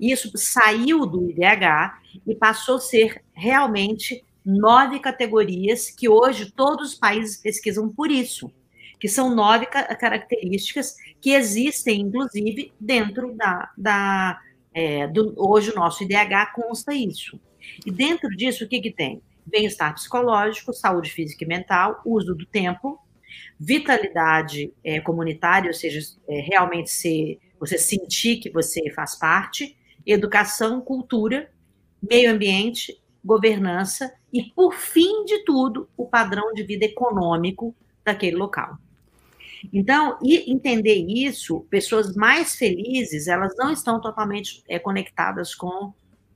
Isso 0.00 0.30
saiu 0.34 1.06
do 1.06 1.30
IDH 1.30 2.00
e 2.26 2.34
passou 2.34 2.76
a 2.76 2.80
ser 2.80 3.22
realmente 3.32 4.24
nove 4.44 4.98
categorias 4.98 5.90
que 5.90 6.08
hoje 6.08 6.50
todos 6.52 6.92
os 6.92 6.98
países 6.98 7.36
pesquisam 7.36 7.88
por 7.88 8.10
isso, 8.10 8.50
que 8.98 9.08
são 9.08 9.34
nove 9.34 9.66
características 9.66 10.94
que 11.20 11.32
existem, 11.32 12.00
inclusive, 12.00 12.72
dentro 12.80 13.34
da. 13.34 13.70
da 13.76 14.40
é, 14.72 15.06
do, 15.08 15.34
hoje 15.36 15.70
o 15.70 15.74
nosso 15.74 16.04
IDH 16.04 16.52
consta 16.54 16.94
isso. 16.94 17.40
E 17.84 17.90
dentro 17.90 18.28
disso, 18.30 18.64
o 18.64 18.68
que, 18.68 18.80
que 18.80 18.92
tem? 18.92 19.22
Bem-estar 19.44 19.94
psicológico, 19.94 20.72
saúde 20.72 21.10
física 21.10 21.44
e 21.44 21.48
mental, 21.48 22.00
uso 22.04 22.34
do 22.34 22.46
tempo, 22.46 22.98
vitalidade 23.58 24.72
é, 24.84 25.00
comunitária, 25.00 25.68
ou 25.68 25.74
seja, 25.74 26.00
é, 26.28 26.40
realmente 26.40 26.90
ser, 26.90 27.38
você 27.58 27.78
sentir 27.78 28.36
que 28.36 28.50
você 28.50 28.90
faz 28.90 29.18
parte, 29.18 29.76
educação, 30.12 30.80
cultura, 30.80 31.50
meio 32.02 32.32
ambiente, 32.32 33.00
governança 33.24 34.12
e, 34.32 34.42
por 34.42 34.74
fim 34.74 35.24
de 35.24 35.44
tudo, 35.44 35.88
o 35.96 36.06
padrão 36.06 36.52
de 36.54 36.62
vida 36.62 36.84
econômico 36.84 37.74
daquele 38.04 38.36
local. 38.36 38.78
Então, 39.72 40.18
e 40.22 40.50
entender 40.50 41.04
isso, 41.08 41.66
pessoas 41.68 42.14
mais 42.14 42.54
felizes, 42.54 43.26
elas 43.26 43.54
não 43.56 43.72
estão 43.72 44.00
totalmente 44.00 44.62
é, 44.68 44.78
conectadas 44.78 45.54
com 45.54 45.92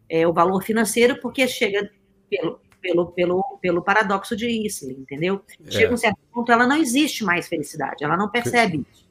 é, 0.09 0.27
o 0.27 0.33
valor 0.33 0.63
financeiro, 0.63 1.21
porque 1.21 1.47
chega 1.47 1.91
pelo, 2.29 2.61
pelo, 2.81 3.07
pelo, 3.13 3.59
pelo 3.61 3.83
paradoxo 3.83 4.37
de 4.37 4.49
Isling, 4.49 5.01
entendeu? 5.01 5.41
Chega 5.71 5.91
é. 5.91 5.95
um 5.95 5.97
certo 5.97 6.19
ponto, 6.33 6.51
ela 6.51 6.67
não 6.67 6.77
existe 6.77 7.25
mais 7.25 7.47
felicidade, 7.47 8.03
ela 8.03 8.17
não 8.17 8.29
percebe 8.29 8.85
isso. 8.91 9.02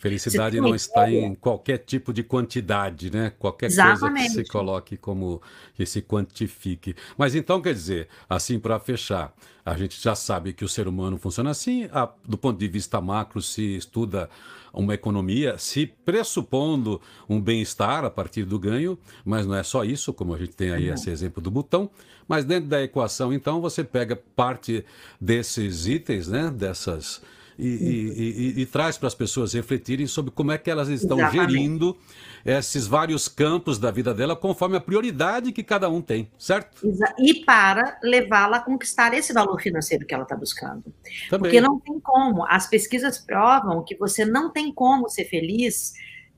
Felicidade 0.00 0.58
não 0.62 0.74
está 0.74 1.10
em 1.12 1.34
qualquer 1.34 1.76
tipo 1.76 2.10
de 2.10 2.22
quantidade, 2.22 3.12
né? 3.12 3.34
Qualquer 3.38 3.66
Exatamente. 3.66 4.28
coisa 4.28 4.40
que 4.40 4.46
se 4.46 4.50
coloque 4.50 4.96
como 4.96 5.42
que 5.74 5.84
se 5.84 6.00
quantifique. 6.00 6.96
Mas 7.18 7.34
então, 7.34 7.60
quer 7.60 7.74
dizer, 7.74 8.08
assim 8.26 8.58
para 8.58 8.80
fechar, 8.80 9.30
a 9.62 9.76
gente 9.76 10.02
já 10.02 10.14
sabe 10.14 10.54
que 10.54 10.64
o 10.64 10.68
ser 10.70 10.88
humano 10.88 11.18
funciona 11.18 11.50
assim, 11.50 11.86
a, 11.92 12.08
do 12.26 12.38
ponto 12.38 12.58
de 12.58 12.66
vista 12.66 12.98
macro, 12.98 13.42
se 13.42 13.76
estuda 13.76 14.30
uma 14.72 14.94
economia, 14.94 15.58
se 15.58 15.84
pressupondo 15.84 16.98
um 17.28 17.38
bem-estar 17.38 18.02
a 18.02 18.10
partir 18.10 18.44
do 18.44 18.58
ganho, 18.58 18.98
mas 19.22 19.46
não 19.46 19.54
é 19.54 19.62
só 19.62 19.84
isso, 19.84 20.14
como 20.14 20.34
a 20.34 20.38
gente 20.38 20.56
tem 20.56 20.70
aí 20.70 20.88
esse 20.88 21.10
exemplo 21.10 21.42
do 21.42 21.50
botão, 21.50 21.90
mas 22.26 22.46
dentro 22.46 22.70
da 22.70 22.82
equação, 22.82 23.34
então, 23.34 23.60
você 23.60 23.84
pega 23.84 24.16
parte 24.16 24.82
desses 25.20 25.86
itens, 25.86 26.26
né? 26.26 26.50
Dessas 26.50 27.20
e, 27.60 27.66
e, 27.66 28.58
e, 28.58 28.60
e 28.62 28.66
traz 28.66 28.96
para 28.96 29.08
as 29.08 29.14
pessoas 29.14 29.52
refletirem 29.52 30.06
sobre 30.06 30.30
como 30.30 30.50
é 30.50 30.58
que 30.58 30.70
elas 30.70 30.88
estão 30.88 31.18
Exatamente. 31.18 31.52
gerindo 31.52 31.96
esses 32.44 32.86
vários 32.86 33.28
campos 33.28 33.78
da 33.78 33.90
vida 33.90 34.14
dela 34.14 34.34
conforme 34.34 34.76
a 34.76 34.80
prioridade 34.80 35.52
que 35.52 35.62
cada 35.62 35.88
um 35.90 36.00
tem, 36.00 36.30
certo? 36.38 36.80
E 37.18 37.44
para 37.44 37.98
levá-la 38.02 38.58
a 38.58 38.60
conquistar 38.60 39.12
esse 39.12 39.32
valor 39.32 39.60
financeiro 39.60 40.06
que 40.06 40.14
ela 40.14 40.22
está 40.22 40.34
buscando. 40.34 40.84
Também. 41.28 41.50
Porque 41.50 41.60
não 41.60 41.78
tem 41.78 42.00
como. 42.00 42.46
As 42.48 42.68
pesquisas 42.68 43.18
provam 43.18 43.84
que 43.84 43.96
você 43.96 44.24
não 44.24 44.50
tem 44.50 44.72
como 44.72 45.08
ser 45.08 45.26
feliz 45.26 45.92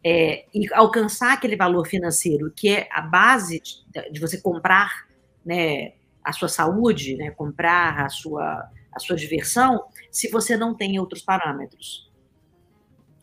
é, 0.04 0.44
e 0.52 0.72
alcançar 0.74 1.34
aquele 1.34 1.56
valor 1.56 1.86
financeiro, 1.86 2.52
que 2.54 2.68
é 2.68 2.88
a 2.90 3.02
base 3.02 3.62
de, 3.62 4.10
de 4.10 4.20
você 4.20 4.40
comprar 4.40 5.06
né, 5.46 5.92
a 6.24 6.32
sua 6.32 6.48
saúde, 6.48 7.16
né, 7.16 7.30
comprar 7.30 8.00
a 8.00 8.08
sua 8.08 8.68
a 8.92 8.98
sua 8.98 9.16
diversão 9.16 9.84
se 10.12 10.28
você 10.28 10.56
não 10.56 10.74
tem 10.74 11.00
outros 11.00 11.22
parâmetros. 11.22 12.08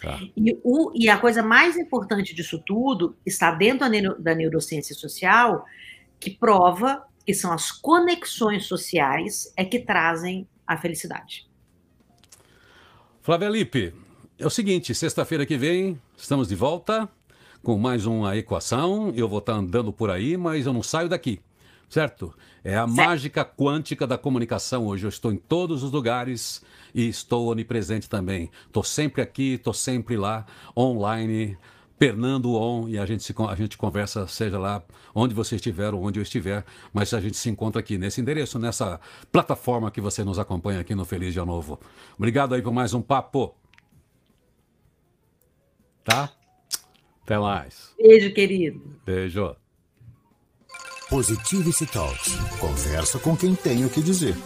Tá. 0.01 0.19
E, 0.35 0.59
o, 0.63 0.91
e, 0.95 1.07
a 1.07 1.17
coisa 1.17 1.43
mais 1.43 1.77
importante 1.77 2.33
disso 2.33 2.61
tudo 2.65 3.15
está 3.25 3.51
dentro 3.51 3.81
da, 3.81 3.89
neuro, 3.89 4.21
da 4.21 4.33
neurociência 4.33 4.95
social, 4.95 5.65
que 6.19 6.31
prova 6.31 7.05
que 7.25 7.33
são 7.33 7.53
as 7.53 7.71
conexões 7.71 8.65
sociais 8.65 9.53
é 9.55 9.63
que 9.63 9.77
trazem 9.77 10.47
a 10.65 10.77
felicidade. 10.77 11.47
Flávia 13.21 13.49
Lipe, 13.49 13.93
é 14.39 14.47
o 14.47 14.49
seguinte, 14.49 14.95
sexta-feira 14.95 15.45
que 15.45 15.57
vem 15.57 16.01
estamos 16.17 16.47
de 16.47 16.55
volta 16.55 17.07
com 17.61 17.77
mais 17.77 18.05
uma 18.05 18.35
equação. 18.35 19.13
Eu 19.15 19.27
vou 19.27 19.39
estar 19.39 19.53
andando 19.53 19.93
por 19.93 20.09
aí, 20.09 20.37
mas 20.37 20.65
eu 20.65 20.73
não 20.73 20.81
saio 20.81 21.09
daqui 21.09 21.39
certo? 21.89 22.33
É 22.63 22.77
a 22.77 22.87
certo. 22.87 22.95
mágica 22.95 23.43
quântica 23.43 24.05
da 24.05 24.17
comunicação 24.17 24.87
hoje. 24.87 25.05
Eu 25.05 25.09
estou 25.09 25.31
em 25.31 25.37
todos 25.37 25.83
os 25.83 25.91
lugares 25.91 26.63
e 26.93 27.07
estou 27.07 27.47
onipresente 27.47 28.07
também. 28.07 28.49
Estou 28.67 28.83
sempre 28.83 29.21
aqui, 29.21 29.53
estou 29.53 29.73
sempre 29.73 30.15
lá, 30.15 30.45
online, 30.77 31.57
pernando 31.97 32.55
on, 32.55 32.87
e 32.87 32.97
a 32.97 33.05
gente, 33.05 33.23
se, 33.23 33.35
a 33.37 33.55
gente 33.55 33.77
conversa, 33.77 34.25
seja 34.27 34.57
lá 34.57 34.81
onde 35.13 35.33
você 35.33 35.57
estiver 35.57 35.93
ou 35.93 36.01
onde 36.01 36.17
eu 36.17 36.23
estiver, 36.23 36.63
mas 36.93 37.13
a 37.13 37.19
gente 37.19 37.35
se 37.35 37.49
encontra 37.49 37.81
aqui 37.81 37.97
nesse 37.97 38.21
endereço, 38.21 38.57
nessa 38.57 39.01
plataforma 39.31 39.91
que 39.91 39.99
você 39.99 40.23
nos 40.23 40.39
acompanha 40.39 40.79
aqui 40.79 40.95
no 40.95 41.03
Feliz 41.03 41.33
Dia 41.33 41.43
Novo. 41.43 41.79
Obrigado 42.17 42.55
aí 42.55 42.61
por 42.61 42.71
mais 42.71 42.93
um 42.93 43.01
papo. 43.01 43.53
Tá? 46.05 46.31
Até 47.23 47.37
mais. 47.37 47.93
Beijo, 47.99 48.33
querido. 48.33 48.81
Beijo. 49.05 49.55
Positivity 51.09 51.87
Talks. 51.87 52.35
Conversa 52.59 53.17
com 53.17 53.35
quem 53.35 53.55
tem 53.55 53.83
o 53.83 53.89
que 53.89 53.99
dizer. 53.99 54.37